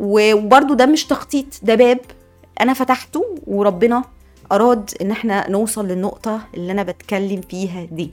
وبرده 0.00 0.74
ده 0.74 0.86
مش 0.86 1.04
تخطيط 1.06 1.46
ده 1.62 1.74
باب 1.74 2.00
أنا 2.60 2.74
فتحته 2.74 3.24
وربنا 3.46 4.04
أراد 4.52 4.90
إن 5.00 5.10
إحنا 5.10 5.50
نوصل 5.50 5.86
للنقطة 5.88 6.40
اللي 6.54 6.72
أنا 6.72 6.82
بتكلم 6.82 7.40
فيها 7.40 7.84
دي. 7.84 8.10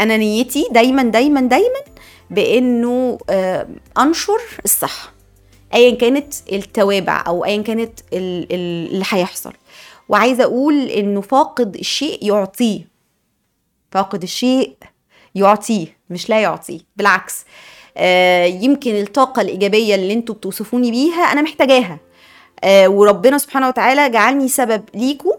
أنا 0.00 0.16
نيتي 0.16 0.68
دايما 0.70 1.02
دايما 1.02 1.40
دايما 1.40 1.80
بإنه 2.30 3.18
أنشر 3.98 4.40
الصحة 4.64 5.12
ايا 5.74 5.94
كانت 5.94 6.34
التوابع 6.52 7.24
أو 7.26 7.44
ايا 7.44 7.62
كانت 7.62 8.00
اللي 8.12 9.04
هيحصل. 9.10 9.52
وعايزة 10.08 10.44
أقول 10.44 10.86
إنه 10.88 11.20
فاقد 11.20 11.74
الشيء 11.76 12.26
يعطيه. 12.26 12.88
فاقد 13.90 14.22
الشيء 14.22 14.76
يعطيه 15.38 15.86
مش 16.10 16.28
لا 16.30 16.40
يعطيه 16.40 16.80
بالعكس. 16.96 17.44
آه 17.96 18.44
يمكن 18.44 18.94
الطاقة 19.00 19.42
الإيجابية 19.42 19.94
اللي 19.94 20.12
أنتوا 20.12 20.34
بتوصفوني 20.34 20.90
بيها 20.90 21.22
أنا 21.32 21.42
محتاجاها. 21.42 21.98
آه 22.64 22.88
وربنا 22.88 23.38
سبحانه 23.38 23.68
وتعالى 23.68 24.08
جعلني 24.10 24.48
سبب 24.48 24.82
ليكوا 24.94 25.32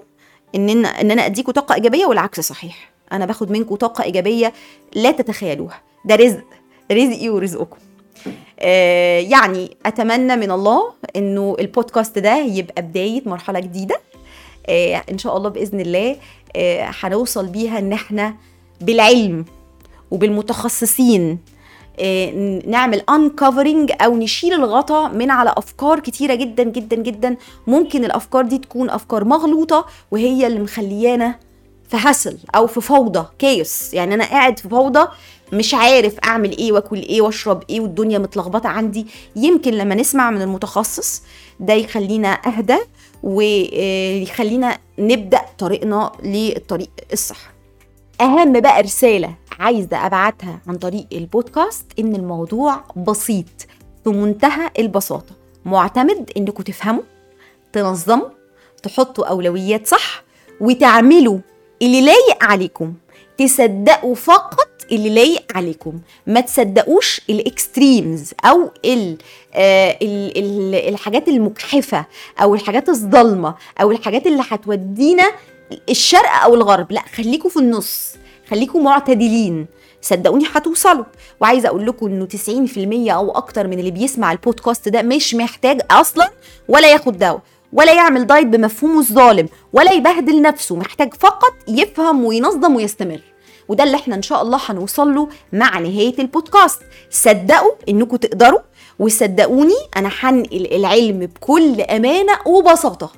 إن 0.56 0.70
إن 0.86 1.12
أنا 1.12 1.26
أديكوا 1.26 1.54
طاقة 1.54 1.76
إيجابية 1.76 2.06
والعكس 2.06 2.40
صحيح. 2.40 2.90
أنا 3.12 3.26
باخد 3.26 3.52
منكم 3.52 3.76
طاقة 3.76 4.04
إيجابية 4.04 4.54
لا 4.96 5.12
تتخيلوها. 5.12 5.82
ده 6.06 6.16
رزق 6.16 6.44
رزقي 6.92 7.30
ورزقكم. 7.30 7.78
آه، 8.60 9.20
يعني 9.20 9.78
أتمنى 9.86 10.36
من 10.36 10.52
الله 10.52 10.94
إنه 11.16 11.56
البودكاست 11.60 12.20
ده 12.20 12.38
يبقى 12.38 12.82
بداية 12.82 13.22
مرحلة 13.26 13.60
جديدة. 13.60 14.00
آه، 14.70 15.04
إن 15.12 15.18
شاء 15.18 15.38
الله 15.38 15.50
بإذن 15.50 15.80
الله 15.80 16.16
هنوصل 17.04 17.48
بيها 17.48 17.80
إن 17.80 17.94
إحنا 17.94 18.36
بالعلم 18.82 19.46
وبالمتخصصين. 20.12 21.40
نعمل 22.66 23.02
انكفرنج 23.10 23.92
أو 24.02 24.18
نشيل 24.18 24.54
الغطا 24.54 25.08
من 25.08 25.32
على 25.32 25.54
أفكار 25.58 26.00
كتيرة 26.00 26.36
جدا 26.36 26.64
جدا 26.64 26.96
جدا. 26.96 27.38
ممكن 27.68 28.06
الأفكار 28.06 28.46
دي 28.46 28.58
تكون 28.58 28.90
أفكار 28.90 29.24
مغلوطة 29.24 29.86
وهي 30.12 30.48
اللي 30.48 30.60
مخليانا 30.60 31.36
في 31.90 31.98
هسل 32.00 32.38
أو 32.56 32.68
في 32.68 32.82
فوضى 32.82 33.26
كيس 33.40 33.94
يعني 33.94 34.14
أنا 34.14 34.26
قاعد 34.26 34.60
في 34.60 34.70
فوضى 34.70 35.08
مش 35.54 35.74
عارف 35.74 36.20
أعمل 36.24 36.58
إيه 36.58 36.72
وأكل 36.72 37.00
إيه 37.02 37.22
وأشرب 37.22 37.64
إيه 37.70 37.80
والدنيا 37.80 38.18
متلخبطة 38.20 38.70
عندي. 38.70 39.08
يمكن 39.36 39.72
لما 39.72 39.96
نسمع 39.96 40.32
من 40.32 40.42
المتخصص 40.42 41.22
ده 41.60 41.74
يخلينا 41.74 42.28
أهدى 42.28 42.78
ويخلينا 43.24 44.78
نبدأ 45.00 45.42
طريقنا 45.58 46.12
للطريق 46.24 46.90
الصح. 47.14 47.52
أهم 48.22 48.60
بقى 48.60 48.82
رسالة 48.82 49.36
عايزه 49.60 50.06
أبعتها 50.06 50.60
عن 50.68 50.76
طريق 50.76 51.08
البودكاست 51.12 51.86
إن 52.00 52.16
الموضوع 52.16 52.84
بسيط 52.96 53.46
في 54.04 54.10
منتهى 54.10 54.72
البساطة. 54.80 55.36
معتمد 55.66 56.32
إنكم 56.38 56.64
تفهموا 56.64 57.04
تنظموا 57.74 58.30
تحطوا 58.84 59.26
أولويات 59.26 59.88
صح 59.88 60.24
وتعملوا 60.62 61.40
اللي 61.82 62.02
لايق 62.02 62.44
عليكم. 62.44 62.94
تصدقوا 63.38 64.16
فقط 64.16 64.70
اللي 64.92 65.10
لايق 65.10 65.58
عليكم. 65.58 66.00
ما 66.28 66.42
تصدقوش 66.42 67.22
الإكستريمز 67.30 68.34
أو 68.46 68.72
ال 68.86 69.18
آه 69.54 69.98
ال 70.02 70.38
ال 70.38 70.76
الحاجات 70.76 71.28
المجحفه 71.28 72.06
أو 72.42 72.56
الحاجات 72.56 72.90
الظلمه 72.90 73.56
أو 73.82 73.92
الحاجات 73.92 74.28
اللي 74.28 74.44
هتودينا 74.50 75.32
الشرق 75.90 76.44
أو 76.44 76.56
الغرب. 76.56 76.92
لا 76.92 77.02
خليكم 77.02 77.50
في 77.50 77.58
النص. 77.58 78.14
خليكم 78.50 78.84
معتدلين. 78.84 79.68
صدقوني 80.02 80.46
هتوصلوا. 80.54 81.06
وعايزة 81.42 81.70
أقول 81.70 81.86
لكم 81.86 82.06
إنه 82.06 82.26
90% 82.26 83.12
أو 83.12 83.32
أكتر 83.32 83.68
من 83.68 83.80
اللي 83.80 83.92
بيسمع 83.92 84.32
البودكاست 84.32 84.90
ده 84.90 85.02
مش 85.02 85.36
محتاج 85.36 85.82
أصلا 85.92 86.30
ولا 86.68 86.92
ياخد 86.92 87.18
دواء 87.18 87.42
ولا 87.74 87.94
يعمل 87.94 88.28
دايت 88.28 88.48
بمفهومه 88.48 89.00
الظالم 89.00 89.50
ولا 89.74 89.92
يبهدل 89.92 90.42
نفسه 90.42 90.76
محتاج 90.76 91.14
فقط 91.14 91.54
يفهم 91.68 92.26
وينظم 92.26 92.76
ويستمر. 92.76 93.22
وده 93.68 93.84
اللي 93.84 93.96
إحنا 93.96 94.16
إن 94.16 94.22
شاء 94.22 94.42
الله 94.42 94.60
هنوصل 94.66 95.16
له 95.16 95.28
مع 95.54 95.80
نهاية 95.80 96.20
البودكاست. 96.20 96.82
صدقوا 97.12 97.72
إنكم 97.90 98.16
تقدروا 98.16 98.60
وصدقوني 99.00 99.76
أنا 99.98 100.10
هنقل 100.20 100.68
العلم 100.76 101.20
بكل 101.20 101.82
أمانة 101.82 102.34
وبساطة. 102.46 103.12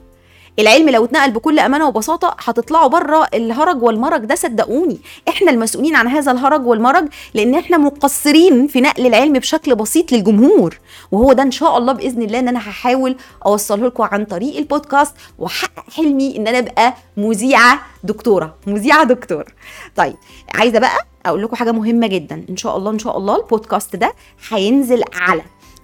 العلم 0.60 0.90
لو 0.90 1.06
اتنقل 1.06 1.32
بكل 1.32 1.60
أمانة 1.60 1.88
وبساطة 1.88 2.36
هتطلعوا 2.40 2.88
بره 2.88 3.28
الهرج 3.34 3.84
والمرج 3.84 4.26
ده 4.26 4.36
صدقوني. 4.36 5.00
إحنا 5.30 5.52
المسؤولين 5.52 5.96
عن 5.96 6.08
هذا 6.08 6.32
الهرج 6.32 6.66
والمرج 6.68 7.08
لأن 7.34 7.56
إحنا 7.56 7.78
مقصرين 7.78 8.68
في 8.68 8.82
نقل 8.82 9.08
العلم 9.08 9.34
بشكل 9.34 9.76
بسيط 9.76 10.12
للجمهور. 10.12 10.80
وهو 11.12 11.34
ده 11.34 11.44
إن 11.44 11.52
شاء 11.52 11.78
الله 11.78 11.94
بإذن 11.94 12.22
الله 12.22 12.40
إن 12.40 12.48
أنا 12.48 12.60
هحاول 12.60 13.16
أوصله 13.46 13.86
لكم 13.88 14.04
عن 14.04 14.26
طريق 14.26 14.58
البودكاست 14.58 15.14
واحقق 15.40 15.84
حلمي 15.96 16.38
إن 16.38 16.48
أنا 16.48 16.60
أبقى 16.60 16.94
مذيعة 17.18 17.82
دكتورة. 18.04 18.56
مذيعة 18.68 19.04
دكتور. 19.04 19.54
طيب 19.96 20.16
عايزة 20.56 20.80
بقى 20.80 20.98
أقول 21.26 21.44
لكم 21.44 21.56
حاجة 21.56 21.72
مهمة 21.72 22.08
جدا. 22.08 22.46
إن 22.50 22.58
شاء 22.58 22.78
الله 22.78 22.92
إن 22.92 23.00
شاء 23.00 23.18
الله 23.18 23.36
البودكاست 23.36 23.96
ده 23.96 24.14
هينزل 24.50 25.04
على 25.14 25.42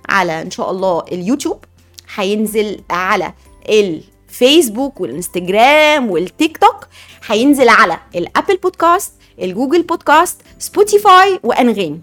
على 0.10 0.42
إن 0.42 0.52
شاء 0.52 0.72
الله 0.72 1.04
اليوتيوب 1.12 1.66
هينزل 2.16 2.82
على 2.90 3.34
ال 3.70 4.04
فيسبوك 4.38 5.02
والإنستجرام 5.02 6.12
والتيك 6.12 6.58
توك 6.58 6.88
هينزل 7.28 7.70
على 7.70 8.00
الأبل 8.16 8.58
بودكاست 8.58 9.14
الجوجل 9.42 9.82
بودكاست 9.84 10.42
سبوتيفاي 10.60 11.40
وأنغامي 11.44 12.00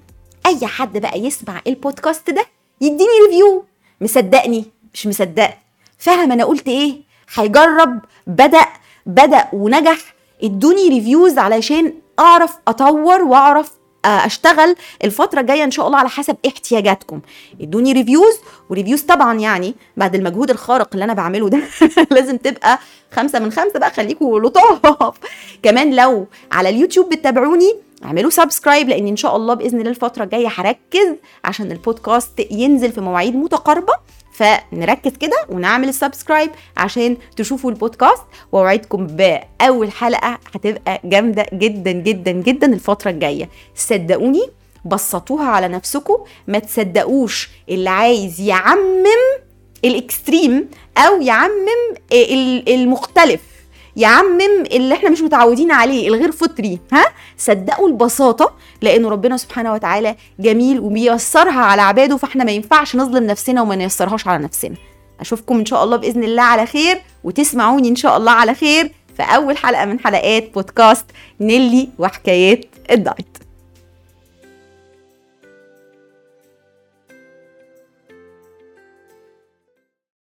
أي 0.47 0.66
حد 0.66 0.99
بقى 0.99 1.18
يسمع 1.20 1.61
البودكاست 1.66 2.31
ده 2.31 2.47
يديني 2.81 3.11
review 3.27 3.64
مصدقني؟ 4.01 4.64
مش 4.94 5.07
مصدق. 5.07 5.51
فاهم 5.99 6.33
أنا 6.33 6.44
قلت 6.44 6.68
إيه؟ 6.68 6.94
هيجرب 7.35 8.01
بدأ 8.27 8.66
بدأ 9.07 9.49
ونجح. 9.53 9.99
ادوني 10.42 10.88
reviews 10.88 11.38
علشان 11.38 11.94
أعرف 12.18 12.57
أطور 12.68 13.23
وأعرف 13.23 13.70
أشتغل 14.05 14.77
الفترة 15.05 15.40
الجاية 15.40 15.64
إن 15.64 15.71
شاء 15.71 15.87
الله 15.87 15.99
على 15.99 16.09
حسب 16.09 16.37
احتياجاتكم. 16.47 17.21
ادوني 17.61 17.93
reviews 17.93 18.35
و 18.71 18.75
reviews 18.75 19.03
طبعا 19.03 19.38
يعني 19.38 19.75
بعد 19.97 20.14
المجهود 20.14 20.51
الخارق 20.51 20.88
اللي 20.93 21.05
أنا 21.05 21.12
بعمله 21.14 21.49
ده 21.49 21.61
لازم 22.11 22.37
تبقى 22.37 22.79
خمسة 23.12 23.38
من 23.38 23.53
خمسة 23.53 23.79
بقى 23.79 23.90
خليكم 23.90 24.37
لطاف. 24.38 25.14
كمان 25.62 25.97
لو 25.97 26.27
على 26.53 26.69
اليوتيوب 26.69 27.09
بتتابعوني 27.11 27.75
اعملوا 28.05 28.31
subscribe 28.31 28.88
لأن 28.88 29.07
إن 29.07 29.17
شاء 29.17 29.37
الله 29.37 29.55
بإذن 29.55 29.79
الله 29.79 29.90
الفترة 29.90 30.25
الجاية 30.25 30.49
هركز 30.57 31.14
عشان 31.45 31.73
البودكاست 31.73 32.40
ينزل 32.51 32.93
في 32.93 33.01
مواعيد 33.01 33.37
متقاربة. 33.37 33.93
فنركز 34.35 35.12
كده 35.20 35.37
ونعمل 35.49 35.88
ال 35.88 35.95
subscribe 35.95 36.51
عشان 36.77 37.16
تشوفوا 37.37 37.70
البودكاست. 37.70 38.23
وأوعدكم 38.53 39.07
بأول 39.07 39.92
حلقة 39.92 40.38
هتبقى 40.55 41.01
جامدة 41.05 41.47
جدا 41.53 41.92
جدا 41.92 42.31
جدا 42.33 42.66
الفترة 42.73 43.11
الجاية. 43.11 43.49
صدقوني 43.77 44.49
بسطوها 44.85 45.47
على 45.47 45.68
نفسكم. 45.68 46.16
ما 46.49 46.59
تصدقوش 46.59 47.49
اللي 47.68 47.90
عايز 47.90 48.40
يعمم 48.40 49.05
ال 49.85 49.95
extreme 49.95 50.69
أو 50.99 51.23
يعمم 51.23 51.94
المختلف. 52.68 53.40
يعمم 53.97 54.65
اللي 54.73 54.95
إحنا 54.95 55.11
مش 55.11 55.21
متعودين 55.21 55.73
عليه 55.73 56.09
الغير 56.09 56.33
فطري 56.33 56.79
ها؟ 56.93 57.05
صدقوا 57.39 57.89
البساطة 57.89 58.53
لأن 58.83 59.07
ربنا 59.07 59.37
سبحانه 59.37 59.73
وتعالى 59.73 60.17
جميل 60.41 60.81
وبيسرها 60.81 61.61
على 61.61 61.83
عباده 61.83 62.17
فاحنا 62.17 62.45
ما 62.45 62.53
ينفعش 62.53 62.97
نظلم 62.97 63.27
نفسنا 63.27 63.63
وما 63.63 63.77
نيسرهاش 63.77 64.27
على 64.29 64.45
نفسنا. 64.45 64.75
أشوفكم 65.21 65.59
إن 65.59 65.67
شاء 65.67 65.85
الله 65.85 65.97
بإذن 65.97 66.25
الله 66.25 66.43
على 66.43 66.67
خير 66.67 67.03
وتسمعوني 67.25 67.89
إن 67.89 67.97
شاء 67.97 68.17
الله 68.17 68.33
على 68.33 68.55
خير 68.55 68.93
في 69.17 69.23
أول 69.23 69.57
حلقة 69.57 69.85
من 69.85 70.01
حلقات 70.01 70.55
بودكاست 70.55 71.05
نيلي 71.41 71.89
وحكايات 71.99 72.65
الدايت. 72.91 73.39